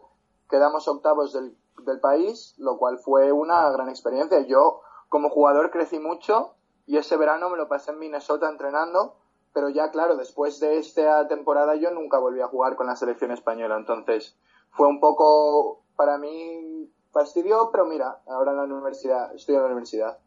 quedamos 0.51 0.89
octavos 0.89 1.33
del, 1.33 1.57
del 1.85 2.01
país, 2.01 2.57
lo 2.59 2.79
cual 2.79 2.99
fue 2.99 3.31
una 3.31 3.71
gran 3.71 3.89
experiencia. 3.89 4.41
Yo, 4.41 4.81
como 5.09 5.31
jugador, 5.31 5.71
crecí 5.71 6.01
mucho 6.01 6.57
y 6.85 6.97
ese 6.97 7.17
verano 7.17 7.49
me 7.49 7.57
lo 7.57 7.69
pasé 7.69 7.93
en 7.93 8.01
Minnesota 8.01 8.49
entrenando 8.49 9.15
pero 9.59 9.71
ya 9.71 9.91
claro, 9.91 10.17
después 10.17 10.61
de 10.61 10.79
esta 10.79 11.27
temporada 11.27 11.75
yo 11.75 11.91
nunca 11.91 12.21
volví 12.21 12.41
a 12.41 12.47
jugar 12.47 12.77
con 12.77 12.87
la 12.87 12.95
selección 12.95 13.33
española, 13.33 13.77
entonces 13.77 14.37
fue 14.71 14.87
un 14.87 15.01
poco 15.01 15.83
para 15.97 16.17
mí 16.17 16.89
fastidio, 17.11 17.69
pero 17.73 17.85
mira, 17.85 18.23
ahora 18.29 18.53
en 18.53 18.59
la 18.59 18.63
universidad, 18.63 19.35
estoy 19.35 19.57
en 19.57 19.63
la 19.63 19.67
universidad. 19.67 20.19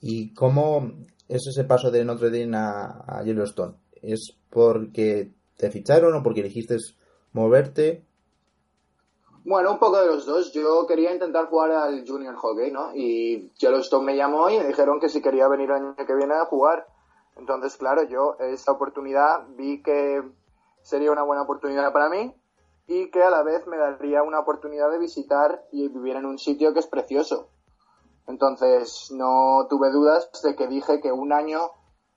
¿Y 0.00 0.34
cómo 0.34 0.90
es 1.28 1.46
ese 1.46 1.62
paso 1.62 1.92
de 1.92 2.04
Notre 2.04 2.30
Dame 2.30 2.56
a, 2.56 3.22
Yellowstone? 3.24 3.76
¿Es 4.02 4.36
porque 4.50 5.30
te 5.56 5.70
ficharon 5.70 6.12
o 6.16 6.22
porque 6.24 6.40
elegiste 6.40 6.78
moverte? 7.34 8.08
Bueno, 9.44 9.70
un 9.70 9.78
poco 9.78 10.00
de 10.00 10.08
los 10.08 10.26
dos. 10.26 10.52
Yo 10.52 10.84
quería 10.88 11.12
intentar 11.12 11.46
jugar 11.46 11.70
al 11.70 12.04
Junior 12.04 12.34
Hockey, 12.34 12.72
¿no? 12.72 12.90
Y 12.92 13.52
Yellowstone 13.60 14.04
me 14.04 14.16
llamó 14.16 14.50
y 14.50 14.58
me 14.58 14.66
dijeron 14.66 14.98
que 14.98 15.08
si 15.08 15.22
quería 15.22 15.46
venir 15.46 15.70
el 15.70 15.76
año 15.76 15.94
que 15.94 16.16
viene 16.16 16.34
a 16.34 16.46
jugar. 16.46 16.88
Entonces, 17.38 17.76
claro, 17.76 18.02
yo 18.02 18.36
esa 18.40 18.72
oportunidad 18.72 19.46
vi 19.56 19.82
que 19.82 20.22
sería 20.82 21.12
una 21.12 21.22
buena 21.22 21.42
oportunidad 21.42 21.92
para 21.92 22.08
mí 22.08 22.34
y 22.86 23.10
que 23.10 23.22
a 23.22 23.30
la 23.30 23.42
vez 23.42 23.66
me 23.66 23.76
daría 23.76 24.22
una 24.22 24.40
oportunidad 24.40 24.90
de 24.90 24.98
visitar 24.98 25.64
y 25.70 25.88
vivir 25.88 26.16
en 26.16 26.26
un 26.26 26.38
sitio 26.38 26.72
que 26.72 26.80
es 26.80 26.86
precioso. 26.86 27.50
Entonces, 28.26 29.10
no 29.12 29.66
tuve 29.70 29.90
dudas 29.90 30.30
de 30.42 30.56
que 30.56 30.66
dije 30.66 31.00
que 31.00 31.12
un 31.12 31.32
año 31.32 31.70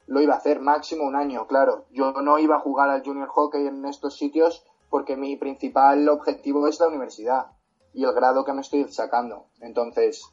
lo 0.08 0.22
iba 0.22 0.34
a 0.34 0.38
hacer, 0.38 0.60
máximo 0.60 1.06
un 1.06 1.16
año, 1.16 1.48
claro. 1.48 1.86
Yo 1.92 2.12
no 2.14 2.40
iba 2.40 2.56
a 2.56 2.62
jugar 2.62 2.90
al 2.90 3.04
junior 3.04 3.30
hockey 3.30 3.68
en 3.68 3.86
estos 3.86 4.18
sitios 4.18 4.66
porque 4.90 5.16
mi 5.16 5.38
principal 5.38 6.10
objetivo 6.10 6.68
es 6.68 6.80
la 6.80 6.88
universidad 6.88 7.48
y 7.94 8.04
el 8.04 8.14
grado 8.14 8.44
que 8.44 8.54
me 8.54 8.62
estoy 8.62 8.92
sacando. 8.92 9.46
Entonces, 9.60 10.24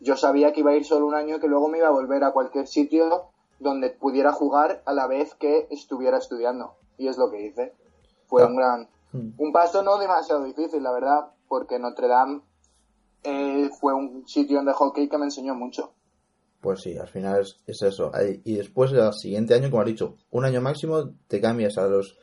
yo 0.00 0.16
sabía 0.16 0.52
que 0.52 0.60
iba 0.60 0.72
a 0.72 0.76
ir 0.76 0.84
solo 0.84 1.06
un 1.06 1.14
año 1.14 1.36
y 1.36 1.40
que 1.40 1.48
luego 1.48 1.68
me 1.68 1.78
iba 1.78 1.88
a 1.88 1.92
volver 1.92 2.24
a 2.24 2.32
cualquier 2.32 2.66
sitio 2.66 3.31
donde 3.62 3.90
pudiera 3.90 4.32
jugar 4.32 4.82
a 4.84 4.92
la 4.92 5.06
vez 5.06 5.34
que 5.34 5.66
estuviera 5.70 6.18
estudiando. 6.18 6.76
Y 6.98 7.08
es 7.08 7.16
lo 7.16 7.30
que 7.30 7.46
hice. 7.46 7.74
Fue 8.26 8.42
ah. 8.42 8.46
un 8.46 8.56
gran... 8.56 8.88
Hmm. 9.12 9.32
Un 9.38 9.52
paso 9.52 9.82
no 9.82 9.98
demasiado 9.98 10.44
difícil, 10.44 10.82
la 10.82 10.92
verdad, 10.92 11.32
porque 11.48 11.78
Notre 11.78 12.08
Dame 12.08 12.40
eh, 13.24 13.68
fue 13.78 13.94
un 13.94 14.26
sitio 14.26 14.62
de 14.62 14.72
hockey 14.72 15.08
que 15.08 15.18
me 15.18 15.26
enseñó 15.26 15.54
mucho. 15.54 15.92
Pues 16.60 16.80
sí, 16.80 16.96
al 16.96 17.08
final 17.08 17.40
es, 17.66 17.82
eso. 17.82 18.12
Y 18.44 18.54
después, 18.54 18.92
el 18.92 19.12
siguiente 19.12 19.54
año, 19.54 19.68
como 19.68 19.82
has 19.82 19.88
dicho, 19.88 20.16
un 20.30 20.44
año 20.44 20.60
máximo, 20.60 21.10
te 21.26 21.40
cambias 21.40 21.76
a 21.76 21.86
los 21.88 22.16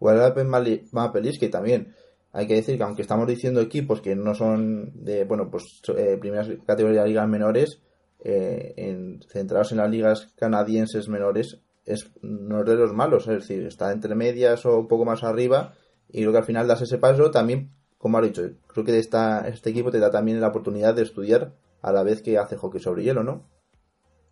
Guadalupe 0.00 0.44
Maple 0.44 1.38
que 1.38 1.48
también 1.48 1.94
hay 2.34 2.48
que 2.48 2.54
decir 2.54 2.76
que 2.76 2.82
aunque 2.82 3.02
estamos 3.02 3.28
diciendo 3.28 3.60
equipos 3.60 4.00
que 4.00 4.16
no 4.16 4.34
son 4.34 5.04
de, 5.04 5.24
bueno, 5.24 5.48
pues 5.48 5.80
eh, 5.96 6.18
primeras 6.20 6.48
categorías 6.66 7.04
de 7.04 7.10
ligas 7.10 7.28
menores, 7.28 7.80
eh, 8.24 8.72
en, 8.78 9.22
centrados 9.28 9.70
en 9.72 9.78
las 9.78 9.90
ligas 9.90 10.32
canadienses 10.36 11.08
menores 11.08 11.60
es, 11.84 12.10
no 12.22 12.60
es 12.60 12.66
de 12.66 12.74
los 12.74 12.94
malos, 12.94 13.28
es 13.28 13.40
decir, 13.40 13.66
está 13.66 13.92
entre 13.92 14.14
medias 14.14 14.64
o 14.64 14.78
un 14.78 14.88
poco 14.88 15.04
más 15.04 15.22
arriba 15.22 15.74
y 16.08 16.20
creo 16.20 16.32
que 16.32 16.38
al 16.38 16.44
final 16.44 16.66
das 16.66 16.80
ese 16.80 16.96
paso 16.96 17.30
también, 17.30 17.76
como 17.98 18.16
ha 18.16 18.22
dicho, 18.22 18.42
creo 18.66 18.82
que 18.82 18.98
esta, 18.98 19.46
este 19.46 19.70
equipo 19.70 19.90
te 19.90 19.98
da 19.98 20.10
también 20.10 20.40
la 20.40 20.48
oportunidad 20.48 20.94
de 20.94 21.02
estudiar 21.02 21.52
a 21.82 21.92
la 21.92 22.02
vez 22.02 22.22
que 22.22 22.38
hace 22.38 22.56
hockey 22.56 22.80
sobre 22.80 23.02
hielo, 23.02 23.22
¿no? 23.22 23.42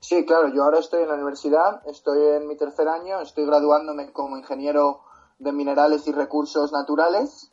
Sí, 0.01 0.25
claro, 0.25 0.49
yo 0.49 0.65
ahora 0.65 0.79
estoy 0.79 1.03
en 1.03 1.09
la 1.09 1.15
universidad, 1.15 1.87
estoy 1.87 2.37
en 2.37 2.49
mi 2.49 2.57
tercer 2.57 2.89
año, 2.89 3.21
estoy 3.21 3.45
graduándome 3.45 4.11
como 4.13 4.39
ingeniero 4.39 5.03
de 5.39 5.53
minerales 5.53 6.09
y 6.09 6.13
recursos 6.13 6.73
naturales 6.73 7.53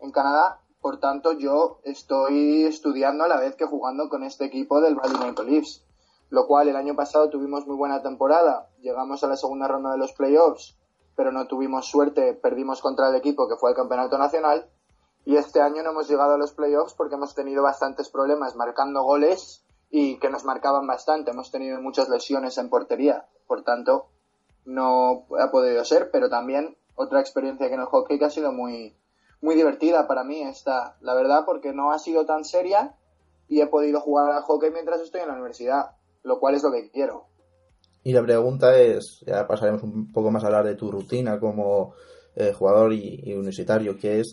en 0.00 0.12
Canadá 0.12 0.59
por 0.80 0.98
tanto, 0.98 1.32
yo 1.32 1.80
estoy 1.84 2.64
estudiando 2.64 3.24
a 3.24 3.28
la 3.28 3.38
vez 3.38 3.54
que 3.54 3.66
jugando 3.66 4.08
con 4.08 4.22
este 4.22 4.46
equipo 4.46 4.80
del 4.80 4.96
Maple 4.96 5.44
Leafs, 5.44 5.84
lo 6.30 6.46
cual 6.46 6.68
el 6.68 6.76
año 6.76 6.94
pasado 6.94 7.28
tuvimos 7.28 7.66
muy 7.66 7.76
buena 7.76 8.02
temporada, 8.02 8.68
llegamos 8.80 9.22
a 9.22 9.28
la 9.28 9.36
segunda 9.36 9.68
ronda 9.68 9.92
de 9.92 9.98
los 9.98 10.12
playoffs, 10.12 10.78
pero 11.16 11.32
no 11.32 11.46
tuvimos 11.46 11.86
suerte, 11.86 12.34
perdimos 12.34 12.80
contra 12.80 13.10
el 13.10 13.16
equipo 13.16 13.48
que 13.48 13.56
fue 13.56 13.70
el 13.70 13.76
campeonato 13.76 14.16
nacional, 14.16 14.70
y 15.24 15.36
este 15.36 15.60
año 15.60 15.82
no 15.82 15.90
hemos 15.90 16.08
llegado 16.08 16.34
a 16.34 16.38
los 16.38 16.52
playoffs 16.52 16.94
porque 16.94 17.16
hemos 17.16 17.34
tenido 17.34 17.62
bastantes 17.62 18.08
problemas 18.08 18.56
marcando 18.56 19.02
goles 19.02 19.64
y 19.90 20.18
que 20.18 20.30
nos 20.30 20.44
marcaban 20.44 20.86
bastante, 20.86 21.32
hemos 21.32 21.50
tenido 21.50 21.80
muchas 21.82 22.08
lesiones 22.08 22.56
en 22.56 22.70
portería, 22.70 23.26
por 23.46 23.64
tanto, 23.64 24.06
no 24.64 25.26
ha 25.38 25.50
podido 25.50 25.84
ser, 25.84 26.10
pero 26.10 26.30
también 26.30 26.76
otra 26.94 27.20
experiencia 27.20 27.68
que 27.68 27.74
en 27.74 27.80
el 27.80 27.86
hockey 27.86 28.18
que 28.18 28.24
ha 28.24 28.30
sido 28.30 28.52
muy, 28.52 28.94
muy 29.40 29.54
divertida 29.54 30.06
para 30.06 30.24
mí 30.24 30.42
esta, 30.42 30.96
la 31.00 31.14
verdad, 31.14 31.44
porque 31.46 31.72
no 31.72 31.92
ha 31.92 31.98
sido 31.98 32.26
tan 32.26 32.44
seria 32.44 32.94
y 33.48 33.60
he 33.60 33.66
podido 33.66 34.00
jugar 34.00 34.30
al 34.30 34.42
hockey 34.42 34.70
mientras 34.70 35.00
estoy 35.00 35.22
en 35.22 35.28
la 35.28 35.34
universidad, 35.34 35.96
lo 36.22 36.38
cual 36.38 36.54
es 36.54 36.62
lo 36.62 36.70
que 36.70 36.90
quiero. 36.90 37.26
Y 38.02 38.12
la 38.12 38.22
pregunta 38.22 38.78
es, 38.78 39.20
ya 39.26 39.46
pasaremos 39.46 39.82
un 39.82 40.12
poco 40.12 40.30
más 40.30 40.42
a 40.42 40.46
hablar 40.46 40.64
de 40.64 40.74
tu 40.74 40.90
rutina 40.90 41.38
como 41.38 41.94
eh, 42.34 42.52
jugador 42.52 42.92
y, 42.92 43.34
universitario, 43.34 43.98
que 43.98 44.20
es, 44.20 44.32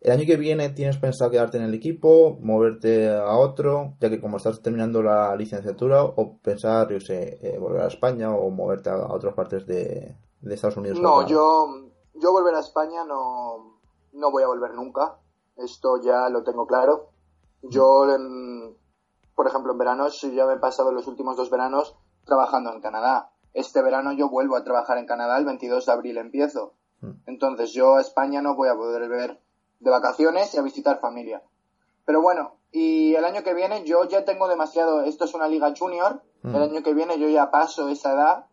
el 0.00 0.12
año 0.12 0.26
que 0.26 0.36
viene 0.36 0.68
tienes 0.70 0.98
pensado 0.98 1.30
quedarte 1.30 1.56
en 1.56 1.64
el 1.64 1.74
equipo, 1.74 2.36
moverte 2.40 3.08
a 3.08 3.36
otro, 3.36 3.94
ya 4.00 4.10
que 4.10 4.20
como 4.20 4.36
estás 4.36 4.60
terminando 4.60 5.02
la 5.02 5.34
licenciatura, 5.36 6.02
o 6.04 6.38
pensar, 6.38 6.90
yo 6.90 7.00
sé, 7.00 7.38
eh, 7.40 7.58
volver 7.58 7.82
a 7.82 7.88
España 7.88 8.34
o 8.34 8.50
moverte 8.50 8.90
a, 8.90 8.96
otras 8.96 9.34
partes 9.34 9.66
de, 9.66 10.16
de 10.40 10.54
Estados 10.54 10.76
Unidos. 10.76 11.00
No, 11.00 11.26
yo, 11.26 11.90
yo 12.14 12.32
volver 12.32 12.54
a 12.54 12.60
España 12.60 13.04
no, 13.04 13.73
no 14.14 14.30
voy 14.30 14.42
a 14.42 14.48
volver 14.48 14.74
nunca. 14.74 15.18
Esto 15.56 16.00
ya 16.02 16.28
lo 16.30 16.42
tengo 16.42 16.66
claro. 16.66 17.10
Yo, 17.62 18.06
por 19.34 19.46
ejemplo, 19.46 19.72
en 19.72 19.78
veranos, 19.78 20.20
ya 20.20 20.46
me 20.46 20.54
he 20.54 20.58
pasado 20.58 20.92
los 20.92 21.06
últimos 21.06 21.36
dos 21.36 21.50
veranos 21.50 21.96
trabajando 22.24 22.72
en 22.72 22.80
Canadá. 22.80 23.30
Este 23.52 23.82
verano 23.82 24.12
yo 24.12 24.28
vuelvo 24.28 24.56
a 24.56 24.64
trabajar 24.64 24.98
en 24.98 25.06
Canadá, 25.06 25.38
el 25.38 25.44
22 25.44 25.86
de 25.86 25.92
abril 25.92 26.18
empiezo. 26.18 26.74
Mm. 27.00 27.10
Entonces 27.26 27.72
yo 27.72 27.96
a 27.96 28.00
España 28.00 28.42
no 28.42 28.56
voy 28.56 28.68
a 28.68 28.74
poder 28.74 29.08
ver 29.08 29.40
de 29.80 29.90
vacaciones 29.90 30.52
y 30.54 30.58
a 30.58 30.62
visitar 30.62 31.00
familia. 31.00 31.42
Pero 32.04 32.20
bueno, 32.20 32.56
y 32.72 33.14
el 33.14 33.24
año 33.24 33.42
que 33.42 33.54
viene 33.54 33.84
yo 33.84 34.04
ya 34.04 34.24
tengo 34.24 34.48
demasiado, 34.48 35.02
esto 35.02 35.24
es 35.24 35.34
una 35.34 35.48
liga 35.48 35.72
junior, 35.78 36.22
mm. 36.42 36.54
el 36.54 36.62
año 36.62 36.82
que 36.82 36.94
viene 36.94 37.18
yo 37.18 37.28
ya 37.28 37.50
paso 37.50 37.88
esa 37.88 38.12
edad, 38.12 38.46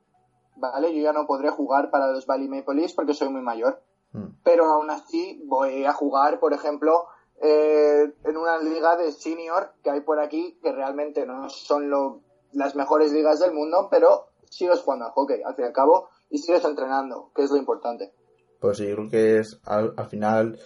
¿vale? 0.55 0.95
Yo 0.95 1.01
ya 1.01 1.13
no 1.13 1.25
podré 1.25 1.49
jugar 1.49 1.89
para 1.89 2.07
los 2.07 2.25
Valley 2.27 2.47
Maple 2.47 2.75
Leafs 2.75 2.93
porque 2.93 3.13
soy 3.13 3.29
muy 3.29 3.41
mayor. 3.41 3.81
Mm. 4.13 4.41
Pero 4.43 4.65
aún 4.65 4.89
así 4.89 5.41
voy 5.45 5.85
a 5.85 5.93
jugar, 5.93 6.39
por 6.39 6.53
ejemplo, 6.53 7.07
eh, 7.41 8.13
en 8.23 8.37
una 8.37 8.59
liga 8.59 8.95
de 8.97 9.11
senior 9.11 9.73
que 9.83 9.89
hay 9.89 10.01
por 10.01 10.19
aquí, 10.19 10.59
que 10.61 10.71
realmente 10.71 11.25
no 11.25 11.49
son 11.49 11.89
lo, 11.89 12.21
las 12.53 12.75
mejores 12.75 13.11
ligas 13.11 13.39
del 13.39 13.53
mundo, 13.53 13.87
pero 13.89 14.27
sigues 14.45 14.81
jugando 14.81 15.05
al 15.05 15.11
hockey, 15.11 15.41
al 15.41 15.55
fin 15.55 15.65
y 15.65 15.67
al 15.67 15.73
cabo, 15.73 16.09
y 16.29 16.37
sigues 16.37 16.63
entrenando, 16.65 17.31
que 17.35 17.43
es 17.43 17.51
lo 17.51 17.57
importante. 17.57 18.13
Pues 18.59 18.77
sí, 18.77 18.85
creo 18.85 19.09
que 19.09 19.39
es 19.39 19.59
al, 19.65 19.95
final 20.07 20.59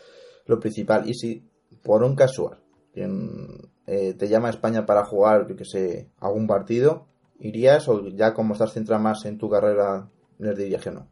lo 0.46 0.60
principal. 0.60 1.08
Y 1.08 1.14
si 1.14 1.50
por 1.84 2.04
un 2.04 2.16
casual 2.16 2.62
quien, 2.92 3.72
eh, 3.88 4.14
te 4.14 4.28
llama 4.28 4.48
a 4.48 4.52
España 4.52 4.86
para 4.86 5.06
jugar, 5.06 5.48
yo 5.48 5.56
que 5.56 5.66
sé, 5.66 6.12
algún 6.20 6.48
partido, 6.48 7.08
¿irías 7.40 7.88
o 7.88 8.02
ya 8.10 8.34
como 8.34 8.54
estás 8.54 8.74
centrado 8.74 9.02
más 9.02 9.24
en 9.26 9.38
tu 9.38 9.50
carrera, 9.50 10.10
les 10.40 10.58
dirías 10.58 10.84
que 10.84 10.92
no? 10.92 11.08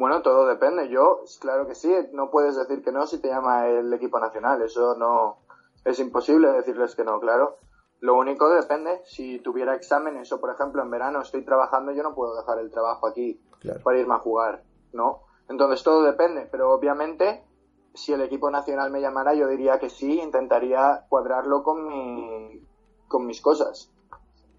Bueno, 0.00 0.22
todo 0.22 0.46
depende. 0.46 0.88
Yo, 0.88 1.24
claro 1.42 1.66
que 1.66 1.74
sí, 1.74 1.94
no 2.14 2.30
puedes 2.30 2.56
decir 2.56 2.82
que 2.82 2.90
no 2.90 3.06
si 3.06 3.18
te 3.18 3.28
llama 3.28 3.66
el 3.66 3.92
equipo 3.92 4.18
nacional. 4.18 4.62
Eso 4.62 4.94
no 4.94 5.40
es 5.84 5.98
imposible 6.00 6.50
decirles 6.52 6.94
que 6.96 7.04
no, 7.04 7.20
claro. 7.20 7.58
Lo 7.98 8.14
único 8.14 8.48
depende. 8.48 9.02
Si 9.04 9.40
tuviera 9.40 9.74
exámenes 9.74 10.32
o, 10.32 10.40
por 10.40 10.54
ejemplo, 10.54 10.80
en 10.80 10.90
verano 10.90 11.20
estoy 11.20 11.44
trabajando, 11.44 11.92
yo 11.92 12.02
no 12.02 12.14
puedo 12.14 12.34
dejar 12.34 12.60
el 12.60 12.70
trabajo 12.70 13.08
aquí 13.08 13.42
para 13.84 13.98
irme 13.98 14.14
a 14.14 14.20
jugar, 14.20 14.62
¿no? 14.94 15.20
Entonces 15.50 15.82
todo 15.82 16.02
depende, 16.02 16.48
pero 16.50 16.72
obviamente 16.72 17.44
si 17.92 18.14
el 18.14 18.22
equipo 18.22 18.50
nacional 18.50 18.90
me 18.90 19.02
llamara, 19.02 19.34
yo 19.34 19.48
diría 19.48 19.78
que 19.80 19.90
sí, 19.90 20.18
intentaría 20.18 21.04
cuadrarlo 21.10 21.62
con, 21.62 21.86
mi, 21.86 22.66
con 23.06 23.26
mis 23.26 23.42
cosas. 23.42 23.92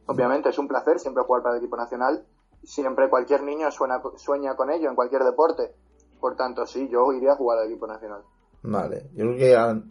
Obviamente 0.06 0.50
es 0.50 0.60
un 0.60 0.68
placer 0.68 1.00
siempre 1.00 1.24
jugar 1.24 1.42
para 1.42 1.56
el 1.56 1.64
equipo 1.64 1.78
nacional, 1.78 2.28
siempre 2.64 3.10
cualquier 3.10 3.44
niño 3.44 3.72
suena, 3.72 4.02
sueña 4.18 4.56
con 4.56 4.70
ello 4.72 4.90
en 4.90 4.96
cualquier 4.96 5.24
deporte. 5.24 5.74
Por 6.20 6.36
tanto, 6.36 6.66
sí, 6.66 6.88
yo 6.92 7.12
iría 7.14 7.34
a 7.34 7.36
jugar 7.36 7.60
al 7.60 7.68
equipo 7.68 7.88
nacional. 7.88 8.22
Vale, 8.64 9.10
yo 9.14 9.26
creo 9.26 9.38
que 9.38 9.82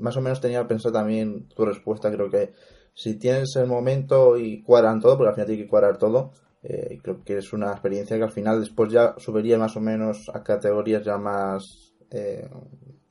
más 0.00 0.16
o 0.16 0.20
menos 0.20 0.40
tenía 0.40 0.66
pensado 0.66 0.92
también 0.92 1.48
tu 1.48 1.64
respuesta. 1.64 2.10
Creo 2.10 2.28
que 2.30 2.52
si 2.94 3.18
tienes 3.18 3.56
el 3.56 3.66
momento 3.66 4.36
y 4.36 4.62
cuadran 4.62 5.00
todo, 5.00 5.16
porque 5.16 5.28
al 5.28 5.34
final 5.34 5.46
tiene 5.46 5.62
que 5.62 5.70
cuadrar 5.70 5.96
todo, 5.98 6.32
Eh, 6.60 6.98
creo 7.00 7.22
que 7.24 7.38
es 7.38 7.52
una 7.52 7.70
experiencia 7.70 8.16
que 8.16 8.24
al 8.24 8.32
final 8.32 8.58
después 8.58 8.90
ya 8.92 9.14
subiría 9.18 9.58
más 9.58 9.76
o 9.76 9.80
menos 9.80 10.28
a 10.34 10.42
categorías 10.42 11.04
ya 11.04 11.16
más, 11.16 11.94
eh, 12.10 12.50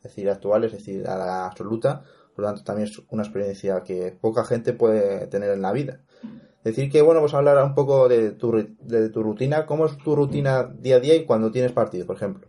decir, 0.04 0.30
actuales, 0.30 0.74
es 0.74 0.80
decir, 0.80 1.08
a 1.08 1.16
la 1.16 1.46
absoluta. 1.46 2.04
Por 2.36 2.44
lo 2.44 2.48
tanto, 2.48 2.64
también 2.64 2.90
es 2.90 3.02
una 3.10 3.24
experiencia 3.24 3.82
que 3.84 4.12
poca 4.20 4.44
gente 4.44 4.74
puede 4.74 5.28
tener 5.28 5.52
en 5.52 5.62
la 5.62 5.72
vida. 5.72 6.02
Decir 6.68 6.92
que, 6.92 7.02
bueno, 7.02 7.22
pues 7.22 7.34
hablar 7.34 7.64
un 7.64 7.74
poco 7.74 8.10
de 8.10 8.32
tu, 8.32 8.52
de 8.52 9.08
tu 9.08 9.24
rutina. 9.24 9.66
¿Cómo 9.66 9.86
es 9.86 9.98
tu 10.00 10.18
rutina 10.18 10.64
día 10.66 10.98
a 10.98 11.00
día 11.00 11.16
y 11.16 11.26
cuando 11.26 11.50
tienes 11.50 11.72
partido, 11.72 12.06
por 12.06 12.18
ejemplo? 12.18 12.46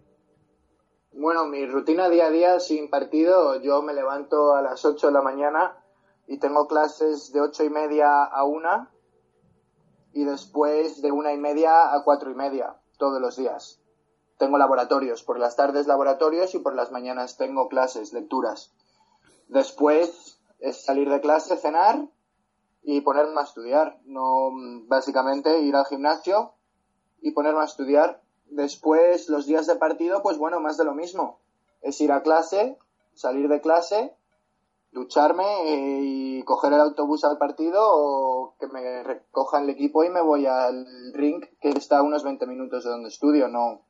Bueno, 1.12 1.46
mi 1.46 1.64
rutina 1.66 2.08
día 2.08 2.26
a 2.26 2.30
día 2.30 2.58
sin 2.58 2.90
partido, 2.90 3.60
yo 3.60 3.80
me 3.80 3.94
levanto 3.94 4.56
a 4.56 4.62
las 4.62 4.84
8 4.84 5.06
de 5.06 5.12
la 5.12 5.22
mañana 5.22 5.76
y 6.26 6.38
tengo 6.38 6.66
clases 6.66 7.32
de 7.32 7.40
8 7.40 7.62
y 7.62 7.70
media 7.70 8.24
a 8.24 8.42
1 8.42 8.88
y 10.14 10.24
después 10.24 11.00
de 11.00 11.12
una 11.12 11.32
y 11.32 11.36
media 11.36 11.94
a 11.94 12.02
cuatro 12.02 12.28
y 12.32 12.34
media 12.34 12.74
todos 12.98 13.20
los 13.20 13.36
días. 13.36 13.80
Tengo 14.36 14.58
laboratorios, 14.58 15.22
por 15.22 15.38
las 15.38 15.54
tardes 15.54 15.86
laboratorios 15.86 16.56
y 16.56 16.58
por 16.58 16.74
las 16.74 16.90
mañanas 16.90 17.36
tengo 17.36 17.68
clases, 17.68 18.12
lecturas. 18.12 18.72
Después 19.46 20.40
es 20.58 20.84
salir 20.84 21.08
de 21.08 21.20
clase, 21.20 21.56
cenar 21.56 22.08
y 22.82 23.00
ponerme 23.00 23.40
a 23.40 23.44
estudiar. 23.44 23.98
No, 24.04 24.50
básicamente 24.86 25.60
ir 25.60 25.76
al 25.76 25.86
gimnasio 25.86 26.52
y 27.20 27.32
ponerme 27.32 27.60
a 27.60 27.66
estudiar. 27.66 28.22
Después, 28.46 29.28
los 29.28 29.46
días 29.46 29.66
de 29.66 29.76
partido, 29.76 30.22
pues 30.22 30.38
bueno, 30.38 30.60
más 30.60 30.76
de 30.76 30.84
lo 30.84 30.94
mismo. 30.94 31.40
Es 31.82 32.00
ir 32.00 32.12
a 32.12 32.22
clase, 32.22 32.78
salir 33.14 33.48
de 33.48 33.60
clase, 33.60 34.16
ducharme 34.92 35.44
y 35.66 36.42
coger 36.44 36.72
el 36.72 36.80
autobús 36.80 37.24
al 37.24 37.38
partido 37.38 37.80
o 37.82 38.54
que 38.58 38.68
me 38.68 39.02
recoja 39.02 39.60
el 39.60 39.68
equipo 39.70 40.04
y 40.04 40.10
me 40.10 40.22
voy 40.22 40.46
al 40.46 40.86
ring 41.12 41.44
que 41.60 41.70
está 41.70 41.98
a 41.98 42.02
unos 42.02 42.24
20 42.24 42.46
minutos 42.46 42.84
de 42.84 42.90
donde 42.90 43.08
estudio. 43.08 43.48
No, 43.48 43.82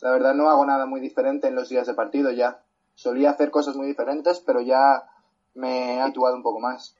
la 0.00 0.12
verdad 0.12 0.34
no 0.34 0.48
hago 0.48 0.64
nada 0.64 0.86
muy 0.86 1.00
diferente 1.00 1.48
en 1.48 1.54
los 1.54 1.68
días 1.68 1.86
de 1.86 1.94
partido 1.94 2.30
ya. 2.30 2.62
Solía 2.94 3.30
hacer 3.30 3.50
cosas 3.50 3.76
muy 3.76 3.86
diferentes, 3.86 4.40
pero 4.40 4.60
ya 4.60 5.04
me 5.54 5.96
he 5.96 6.00
actuado 6.00 6.36
un 6.36 6.42
poco 6.42 6.60
más. 6.60 6.96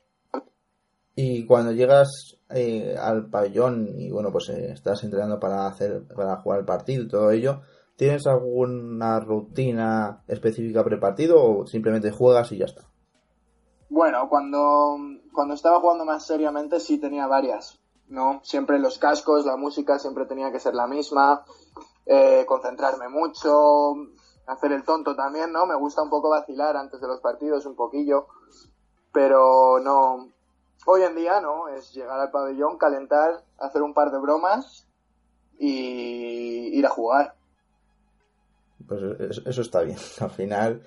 Y 1.20 1.46
cuando 1.46 1.72
llegas 1.72 2.38
eh, 2.48 2.96
al 2.96 3.28
pabellón 3.28 3.88
y 3.88 4.08
bueno, 4.08 4.30
pues 4.30 4.50
eh, 4.50 4.70
estás 4.70 5.02
entrenando 5.02 5.40
para 5.40 5.66
hacer, 5.66 6.06
para 6.14 6.36
jugar 6.36 6.60
el 6.60 6.64
partido 6.64 7.02
y 7.02 7.08
todo 7.08 7.32
ello, 7.32 7.62
¿tienes 7.96 8.24
alguna 8.28 9.18
rutina 9.18 10.22
específica 10.28 10.84
prepartido 10.84 11.42
o 11.42 11.66
simplemente 11.66 12.12
juegas 12.12 12.52
y 12.52 12.58
ya 12.58 12.66
está? 12.66 12.84
Bueno, 13.90 14.28
cuando, 14.28 14.96
cuando 15.32 15.54
estaba 15.54 15.80
jugando 15.80 16.04
más 16.04 16.24
seriamente 16.24 16.78
sí 16.78 16.98
tenía 16.98 17.26
varias, 17.26 17.80
¿no? 18.06 18.38
Siempre 18.44 18.78
los 18.78 18.98
cascos, 18.98 19.44
la 19.44 19.56
música 19.56 19.98
siempre 19.98 20.24
tenía 20.24 20.52
que 20.52 20.60
ser 20.60 20.76
la 20.76 20.86
misma, 20.86 21.42
eh, 22.06 22.44
concentrarme 22.46 23.08
mucho, 23.08 23.94
hacer 24.46 24.70
el 24.70 24.84
tonto 24.84 25.16
también, 25.16 25.50
¿no? 25.50 25.66
Me 25.66 25.74
gusta 25.74 26.00
un 26.00 26.10
poco 26.10 26.30
vacilar 26.30 26.76
antes 26.76 27.00
de 27.00 27.08
los 27.08 27.20
partidos, 27.20 27.66
un 27.66 27.74
poquillo, 27.74 28.28
pero 29.12 29.80
no, 29.80 30.37
Hoy 30.86 31.02
en 31.02 31.14
día 31.14 31.40
no, 31.40 31.68
es 31.68 31.92
llegar 31.92 32.18
al 32.18 32.30
pabellón, 32.30 32.78
calentar, 32.78 33.42
hacer 33.58 33.82
un 33.82 33.94
par 33.94 34.10
de 34.10 34.18
bromas 34.18 34.88
y 35.58 36.78
ir 36.78 36.86
a 36.86 36.90
jugar. 36.90 37.34
Pues 38.86 39.02
eso 39.44 39.60
está 39.60 39.82
bien. 39.82 39.98
Al 40.20 40.30
final 40.30 40.82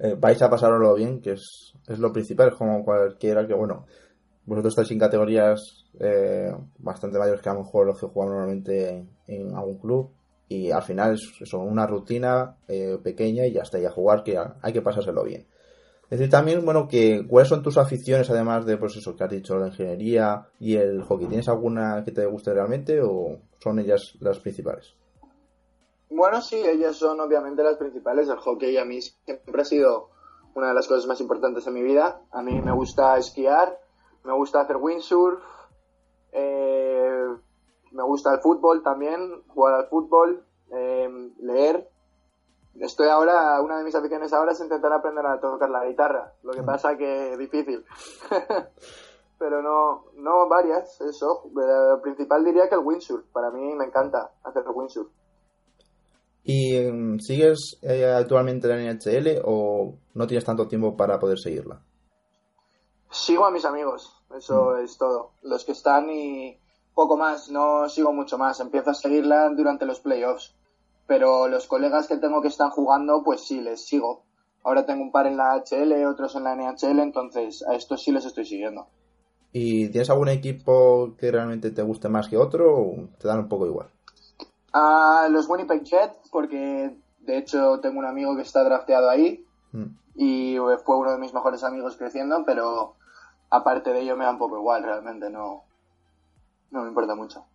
eh, 0.00 0.16
vais 0.18 0.42
a 0.42 0.50
pasarlo 0.50 0.94
bien, 0.94 1.20
que 1.20 1.32
es, 1.32 1.72
es 1.86 1.98
lo 1.98 2.12
principal, 2.12 2.54
como 2.56 2.84
cualquiera 2.84 3.46
que, 3.46 3.54
bueno, 3.54 3.86
vosotros 4.44 4.72
estáis 4.72 4.90
en 4.90 4.98
categorías 4.98 5.84
eh, 6.00 6.52
bastante 6.78 7.18
mayores 7.18 7.40
que 7.40 7.48
a 7.48 7.54
lo 7.54 7.60
mejor 7.60 7.86
los 7.86 8.00
que 8.00 8.06
jugamos 8.06 8.34
normalmente 8.34 9.06
en 9.26 9.54
algún 9.54 9.78
club 9.78 10.10
y 10.48 10.70
al 10.70 10.82
final 10.82 11.14
es 11.14 11.30
eso, 11.40 11.58
una 11.58 11.86
rutina 11.86 12.56
eh, 12.66 12.98
pequeña 13.02 13.46
y 13.46 13.52
ya 13.52 13.62
está, 13.62 13.78
y 13.78 13.84
a 13.84 13.90
jugar 13.90 14.22
que 14.24 14.38
hay 14.38 14.72
que 14.72 14.80
pasárselo 14.80 15.22
bien. 15.24 15.46
Decir, 16.10 16.30
también, 16.30 16.64
bueno, 16.64 16.88
que 16.88 17.26
cuáles 17.28 17.50
son 17.50 17.62
tus 17.62 17.76
aficiones, 17.76 18.30
además 18.30 18.64
de, 18.64 18.78
pues 18.78 18.96
eso, 18.96 19.14
que 19.14 19.24
has 19.24 19.30
dicho, 19.30 19.58
la 19.58 19.66
ingeniería 19.68 20.48
y 20.58 20.76
el 20.76 21.02
hockey. 21.02 21.26
¿Tienes 21.26 21.48
alguna 21.48 22.02
que 22.02 22.12
te 22.12 22.24
guste 22.24 22.54
realmente 22.54 23.02
o 23.02 23.40
son 23.58 23.78
ellas 23.78 24.16
las 24.20 24.38
principales? 24.38 24.94
Bueno, 26.08 26.40
sí, 26.40 26.56
ellas 26.56 26.96
son 26.96 27.20
obviamente 27.20 27.62
las 27.62 27.76
principales. 27.76 28.28
El 28.28 28.38
hockey 28.38 28.78
a 28.78 28.86
mí 28.86 29.02
siempre 29.02 29.60
ha 29.60 29.64
sido 29.66 30.08
una 30.54 30.68
de 30.68 30.74
las 30.74 30.88
cosas 30.88 31.06
más 31.06 31.20
importantes 31.20 31.66
en 31.66 31.74
mi 31.74 31.82
vida. 31.82 32.22
A 32.32 32.42
mí 32.42 32.58
me 32.62 32.72
gusta 32.72 33.18
esquiar, 33.18 33.78
me 34.24 34.32
gusta 34.32 34.62
hacer 34.62 34.76
windsurf, 34.76 35.42
eh, 36.32 37.26
me 37.92 38.02
gusta 38.02 38.32
el 38.32 38.40
fútbol 38.40 38.82
también, 38.82 39.42
jugar 39.48 39.74
al 39.74 39.88
fútbol, 39.88 40.44
eh, 40.72 41.08
leer 41.40 41.90
Estoy 42.80 43.08
ahora, 43.08 43.60
una 43.60 43.78
de 43.78 43.84
mis 43.84 43.94
aficiones 43.94 44.32
ahora 44.32 44.52
es 44.52 44.60
intentar 44.60 44.92
aprender 44.92 45.26
a 45.26 45.40
tocar 45.40 45.68
la 45.68 45.86
guitarra. 45.86 46.32
Lo 46.42 46.52
que 46.52 46.62
mm. 46.62 46.66
pasa 46.66 46.96
que 46.96 47.32
es 47.32 47.38
difícil. 47.38 47.84
Pero 49.38 49.62
no, 49.62 50.06
no 50.16 50.48
varias, 50.48 51.00
eso. 51.00 51.44
Lo 51.54 52.00
principal 52.02 52.44
diría 52.44 52.68
que 52.68 52.74
el 52.74 52.82
windsurf. 52.84 53.24
Para 53.32 53.50
mí 53.50 53.74
me 53.74 53.84
encanta 53.84 54.32
hacer 54.44 54.62
el 54.64 54.72
windsurf. 54.74 55.08
¿Y 56.44 56.76
em, 56.76 57.18
sigues 57.18 57.78
eh, 57.82 58.06
actualmente 58.06 58.68
la 58.68 58.76
NHL 58.76 59.42
o 59.44 59.94
no 60.14 60.26
tienes 60.26 60.44
tanto 60.44 60.66
tiempo 60.66 60.96
para 60.96 61.18
poder 61.18 61.38
seguirla? 61.38 61.80
Sigo 63.10 63.44
a 63.44 63.50
mis 63.50 63.64
amigos, 63.64 64.22
eso 64.36 64.72
mm. 64.72 64.84
es 64.84 64.98
todo. 64.98 65.32
Los 65.42 65.64
que 65.64 65.72
están 65.72 66.10
y 66.10 66.58
poco 66.94 67.16
más, 67.16 67.50
no 67.50 67.88
sigo 67.88 68.12
mucho 68.12 68.38
más. 68.38 68.60
Empiezo 68.60 68.90
a 68.90 68.94
seguirla 68.94 69.50
durante 69.50 69.86
los 69.86 70.00
playoffs 70.00 70.57
pero 71.08 71.48
los 71.48 71.66
colegas 71.66 72.06
que 72.06 72.18
tengo 72.18 72.42
que 72.42 72.48
están 72.48 72.68
jugando, 72.68 73.24
pues 73.24 73.40
sí, 73.40 73.62
les 73.62 73.84
sigo. 73.84 74.24
Ahora 74.62 74.84
tengo 74.84 75.02
un 75.02 75.10
par 75.10 75.26
en 75.26 75.38
la 75.38 75.56
HL, 75.56 76.04
otros 76.04 76.36
en 76.36 76.44
la 76.44 76.54
NHL, 76.54 77.00
entonces 77.00 77.64
a 77.66 77.74
estos 77.74 78.02
sí 78.02 78.12
les 78.12 78.26
estoy 78.26 78.44
siguiendo. 78.44 78.86
¿Y 79.50 79.88
tienes 79.88 80.10
algún 80.10 80.28
equipo 80.28 81.14
que 81.18 81.32
realmente 81.32 81.70
te 81.70 81.80
guste 81.80 82.10
más 82.10 82.28
que 82.28 82.36
otro 82.36 82.76
o 82.76 83.08
te 83.18 83.26
dan 83.26 83.38
un 83.38 83.48
poco 83.48 83.66
igual? 83.66 83.88
A 84.74 85.28
los 85.30 85.48
Winnipeg 85.48 85.82
Jets, 85.82 86.28
porque 86.30 86.94
de 87.20 87.38
hecho 87.38 87.80
tengo 87.80 87.98
un 87.98 88.04
amigo 88.04 88.36
que 88.36 88.42
está 88.42 88.62
drafteado 88.62 89.08
ahí 89.08 89.46
mm. 89.72 89.86
y 90.16 90.58
fue 90.84 90.98
uno 90.98 91.12
de 91.12 91.18
mis 91.18 91.32
mejores 91.32 91.64
amigos 91.64 91.96
creciendo, 91.96 92.44
pero 92.44 92.96
aparte 93.48 93.94
de 93.94 94.02
ello 94.02 94.14
me 94.14 94.24
da 94.24 94.32
un 94.32 94.38
poco 94.38 94.58
igual, 94.58 94.82
realmente 94.82 95.30
no, 95.30 95.62
no 96.70 96.82
me 96.82 96.88
importa 96.88 97.14
mucho. 97.14 97.46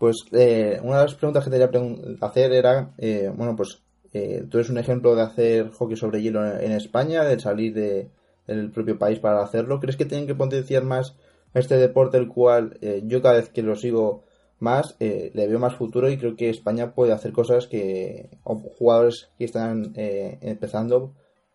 Pues 0.00 0.24
eh, 0.32 0.80
una 0.82 0.96
de 0.96 1.02
las 1.02 1.14
preguntas 1.14 1.44
que 1.44 1.50
te 1.50 1.58
quería 1.58 2.16
hacer 2.22 2.52
era, 2.52 2.94
eh, 2.96 3.30
bueno, 3.36 3.54
pues 3.54 3.82
eh, 4.14 4.46
tú 4.50 4.56
eres 4.56 4.70
un 4.70 4.78
ejemplo 4.78 5.14
de 5.14 5.20
hacer 5.20 5.68
hockey 5.72 5.94
sobre 5.94 6.22
hielo 6.22 6.42
en, 6.58 6.72
España, 6.72 7.22
de 7.22 7.38
salir 7.38 7.74
de, 7.74 8.08
del 8.46 8.70
propio 8.70 8.98
país 8.98 9.18
para 9.18 9.42
hacerlo. 9.42 9.78
¿Crees 9.78 9.98
que 9.98 10.06
tienen 10.06 10.26
que 10.26 10.34
potenciar 10.34 10.84
más 10.84 11.16
este 11.52 11.76
deporte, 11.76 12.16
el 12.16 12.28
cual 12.28 12.78
yo 13.04 13.20
cada 13.20 13.34
vez 13.34 13.50
que 13.50 13.60
lo 13.60 13.76
sigo 13.76 14.24
más, 14.58 14.96
le 15.00 15.32
veo 15.34 15.58
más 15.58 15.74
futuro 15.74 16.08
y 16.08 16.16
creo 16.16 16.34
que 16.34 16.48
España 16.48 16.94
puede 16.94 17.12
hacer 17.12 17.32
cosas 17.32 17.66
que 17.66 18.30
jugadores 18.78 19.28
que 19.36 19.44
están 19.44 19.92
empezando 19.96 21.12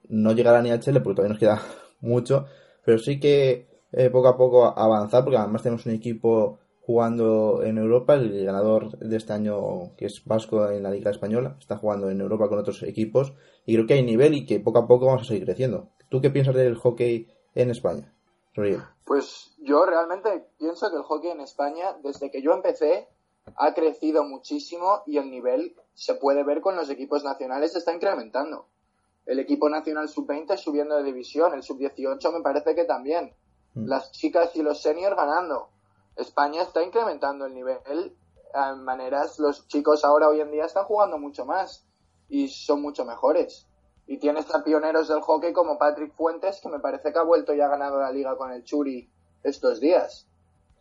no 0.08 0.34
llegarán 0.34 0.66
ni 0.66 0.70
a 0.70 0.76
HL 0.76 1.02
porque 1.02 1.16
todavía 1.16 1.30
nos 1.30 1.40
queda 1.40 1.62
mucho, 2.00 2.46
pero 2.86 3.00
sí 3.00 3.20
que 3.20 3.66
poco 4.12 4.28
a 4.28 4.38
poco 4.38 4.66
avanzar 4.78 5.24
porque 5.24 5.40
además 5.40 5.64
tenemos 5.64 5.86
un 5.88 5.94
equipo 5.94 6.60
jugando 6.86 7.63
en 7.63 7.78
Europa. 7.78 8.13
El 8.13 8.45
ganador 8.45 8.98
de 9.00 9.17
este 9.17 9.34
año, 9.34 9.95
que 9.98 10.06
es 10.06 10.21
Vasco 10.26 10.69
en 10.69 10.84
la 10.84 10.91
Liga 10.91 11.12
Española, 11.12 11.58
está 11.60 11.78
jugando 11.78 12.10
en 12.10 12.21
Europa 12.21 12.48
con 12.48 12.60
otros 12.60 12.84
equipos. 12.84 13.34
Y 13.65 13.74
creo 13.74 13.88
que 13.88 13.95
hay 13.95 14.04
nivel 14.04 14.36
y 14.36 14.45
que 14.45 14.60
poco 14.60 14.80
a 14.80 14.88
poco 14.88 15.08
vamos 15.08 15.24
a 15.24 15.26
seguir 15.26 15.45
creciendo. 15.45 15.89
¿Tú 16.10 16.21
qué 16.21 16.30
piensas 16.30 16.56
del 16.56 16.76
hockey 16.76 17.28
en 17.56 17.71
España? 17.71 18.13
Pues 19.04 19.56
yo 19.60 19.86
realmente 19.86 20.48
pienso 20.58 20.89
que 20.89 20.98
el 20.98 21.04
hockey 21.04 21.32
en 21.32 21.41
España, 21.41 21.98
desde 22.04 22.30
que 22.32 22.41
yo 22.41 22.54
empecé, 22.54 23.08
ha 23.58 23.74
crecido 23.74 24.24
muchísimo 24.24 25.02
y 25.06 25.17
el 25.17 25.30
nivel 25.30 25.76
se 25.93 26.15
puede 26.15 26.43
ver 26.43 26.62
con 26.62 26.76
los 26.76 26.89
equipos 26.89 27.24
nacionales, 27.24 27.74
se 27.74 27.80
está 27.80 27.93
incrementando. 27.93 28.67
El 29.26 29.39
equipo 29.39 29.69
nacional 29.69 30.08
sub-20 30.08 30.56
subiendo 30.58 30.95
de 30.95 31.04
división, 31.04 31.54
el 31.54 31.63
sub-18 31.63 32.32
me 32.32 32.41
parece 32.41 32.76
que 32.76 32.86
también. 32.86 33.34
Mm. 33.74 33.88
Las 33.88 34.12
chicas 34.12 34.56
y 34.56 34.62
los 34.62 34.82
seniors 34.82 35.15
ganando. 35.15 35.69
España 36.15 36.62
está 36.62 36.84
incrementando 36.84 37.45
el 37.45 37.54
nivel 37.54 38.15
en 38.54 38.84
maneras, 38.84 39.38
los 39.39 39.67
chicos 39.67 40.06
ahora 40.06 40.30
hoy 40.30 40.39
en 40.39 40.51
día 40.51 40.65
están 40.65 40.86
jugando 40.86 41.17
mucho 41.17 41.45
más 41.45 41.86
y 42.30 42.47
son 42.47 42.82
mucho 42.82 43.06
mejores. 43.06 43.67
Y 44.08 44.17
tienes 44.17 44.54
a 44.54 44.63
pioneros 44.63 45.08
del 45.08 45.21
hockey 45.21 45.51
como 45.51 45.78
Patrick 45.78 46.13
Fuentes, 46.13 46.62
que 46.62 46.69
me 46.69 46.80
parece 46.80 47.12
que 47.12 47.19
ha 47.19 47.23
vuelto 47.23 47.54
y 47.54 47.62
ha 47.62 47.67
ganado 47.67 47.99
la 47.99 48.12
liga 48.12 48.38
con 48.38 48.51
el 48.51 48.63
Churi 48.63 49.10
estos 49.43 49.80
días. 49.80 50.28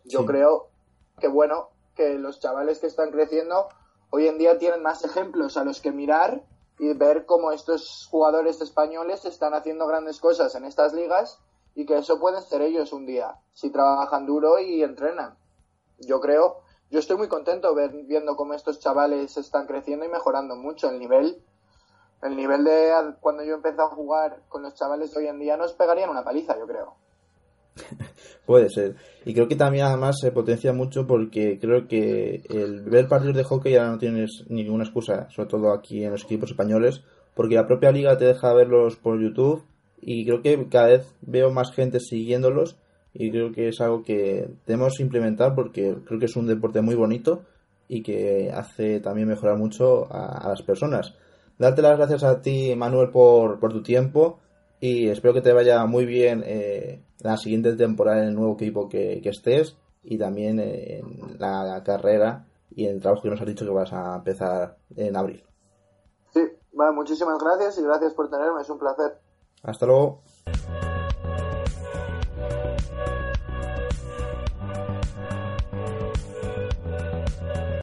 Yo 0.04 0.24
creo 0.24 0.68
que 1.18 1.28
bueno, 1.28 1.70
que 1.94 2.18
los 2.18 2.40
chavales 2.40 2.78
que 2.78 2.86
están 2.86 3.10
creciendo 3.10 3.68
hoy 4.10 4.28
en 4.28 4.38
día 4.38 4.58
tienen 4.58 4.82
más 4.82 5.04
ejemplos 5.04 5.56
a 5.56 5.64
los 5.64 5.80
que 5.80 5.90
mirar 5.90 6.44
y 6.78 6.92
ver 6.92 7.24
cómo 7.24 7.52
estos 7.52 8.06
jugadores 8.10 8.60
españoles 8.60 9.24
están 9.24 9.54
haciendo 9.54 9.86
grandes 9.86 10.20
cosas 10.20 10.54
en 10.54 10.64
estas 10.64 10.92
ligas 10.92 11.40
y 11.74 11.86
que 11.86 11.98
eso 11.98 12.20
pueden 12.20 12.42
ser 12.42 12.62
ellos 12.62 12.92
un 12.92 13.06
día, 13.06 13.36
si 13.52 13.70
trabajan 13.70 14.26
duro 14.26 14.58
y 14.58 14.82
entrenan. 14.82 15.36
Yo 15.98 16.20
creo, 16.20 16.62
yo 16.90 16.98
estoy 16.98 17.16
muy 17.16 17.28
contento 17.28 17.74
ver, 17.74 17.90
viendo 18.04 18.36
cómo 18.36 18.54
estos 18.54 18.78
chavales 18.78 19.36
están 19.36 19.66
creciendo 19.66 20.04
y 20.04 20.08
mejorando 20.08 20.56
mucho 20.56 20.90
el 20.90 20.98
nivel. 20.98 21.42
El 22.22 22.36
nivel 22.36 22.64
de 22.64 22.92
cuando 23.20 23.44
yo 23.44 23.54
empecé 23.54 23.82
a 23.82 23.88
jugar 23.88 24.42
con 24.48 24.62
los 24.62 24.74
chavales 24.74 25.12
de 25.12 25.20
hoy 25.20 25.26
en 25.26 25.38
día 25.38 25.56
nos 25.56 25.74
pegarían 25.74 26.10
una 26.10 26.24
paliza, 26.24 26.56
yo 26.58 26.66
creo. 26.66 26.94
Puede 28.46 28.70
ser. 28.70 28.96
Y 29.24 29.34
creo 29.34 29.48
que 29.48 29.56
también 29.56 29.86
además 29.86 30.16
se 30.20 30.30
potencia 30.30 30.72
mucho 30.72 31.06
porque 31.06 31.58
creo 31.60 31.88
que 31.88 32.42
el 32.48 32.82
ver 32.82 33.08
partidos 33.08 33.36
de 33.36 33.44
hockey 33.44 33.72
ya 33.72 33.86
no 33.86 33.98
tienes 33.98 34.44
ninguna 34.48 34.84
excusa, 34.84 35.28
sobre 35.30 35.48
todo 35.48 35.72
aquí 35.72 36.04
en 36.04 36.12
los 36.12 36.24
equipos 36.24 36.50
españoles, 36.50 37.02
porque 37.34 37.56
la 37.56 37.66
propia 37.66 37.90
liga 37.90 38.16
te 38.16 38.26
deja 38.26 38.54
verlos 38.54 38.96
por 38.96 39.20
YouTube 39.20 39.64
y 40.06 40.26
creo 40.26 40.42
que 40.42 40.68
cada 40.68 40.88
vez 40.88 41.06
veo 41.22 41.50
más 41.50 41.72
gente 41.72 41.98
siguiéndolos 41.98 42.76
y 43.14 43.30
creo 43.30 43.52
que 43.52 43.68
es 43.68 43.80
algo 43.80 44.02
que 44.02 44.50
debemos 44.66 45.00
implementar 45.00 45.54
porque 45.54 45.96
creo 46.04 46.18
que 46.18 46.26
es 46.26 46.36
un 46.36 46.46
deporte 46.46 46.82
muy 46.82 46.94
bonito 46.94 47.42
y 47.88 48.02
que 48.02 48.50
hace 48.52 49.00
también 49.00 49.28
mejorar 49.28 49.56
mucho 49.56 50.06
a, 50.12 50.48
las 50.48 50.62
personas. 50.62 51.14
Darte 51.58 51.80
las 51.80 51.96
gracias 51.96 52.24
a 52.24 52.42
ti, 52.42 52.74
Manuel, 52.76 53.10
por, 53.10 53.58
por 53.60 53.72
tu 53.72 53.82
tiempo 53.82 54.40
y 54.80 55.08
espero 55.08 55.32
que 55.32 55.40
te 55.40 55.52
vaya 55.52 55.86
muy 55.86 56.04
bien 56.04 56.42
eh, 56.44 57.02
la 57.20 57.38
siguiente 57.38 57.74
temporada 57.74 58.22
en 58.22 58.28
el 58.28 58.34
nuevo 58.34 58.54
equipo 58.54 58.88
que, 58.88 59.22
estés 59.24 59.76
y 60.02 60.18
también 60.18 60.60
en 60.60 61.38
la 61.38 61.82
carrera 61.82 62.46
y 62.70 62.86
en 62.86 62.96
el 62.96 63.00
trabajo 63.00 63.22
que 63.22 63.30
nos 63.30 63.40
has 63.40 63.46
dicho 63.46 63.64
que 63.64 63.70
vas 63.70 63.92
a 63.92 64.16
empezar 64.16 64.76
en 64.96 65.16
abril. 65.16 65.42
Sí, 66.34 66.40
muchísimas 66.92 67.38
gracias 67.42 67.78
y 67.78 67.82
gracias 67.82 68.12
por 68.12 68.28
tenerme, 68.28 68.60
es 68.60 68.68
un 68.68 68.78
placer. 68.78 69.23
Hasta 69.64 69.86
luego. 69.86 70.22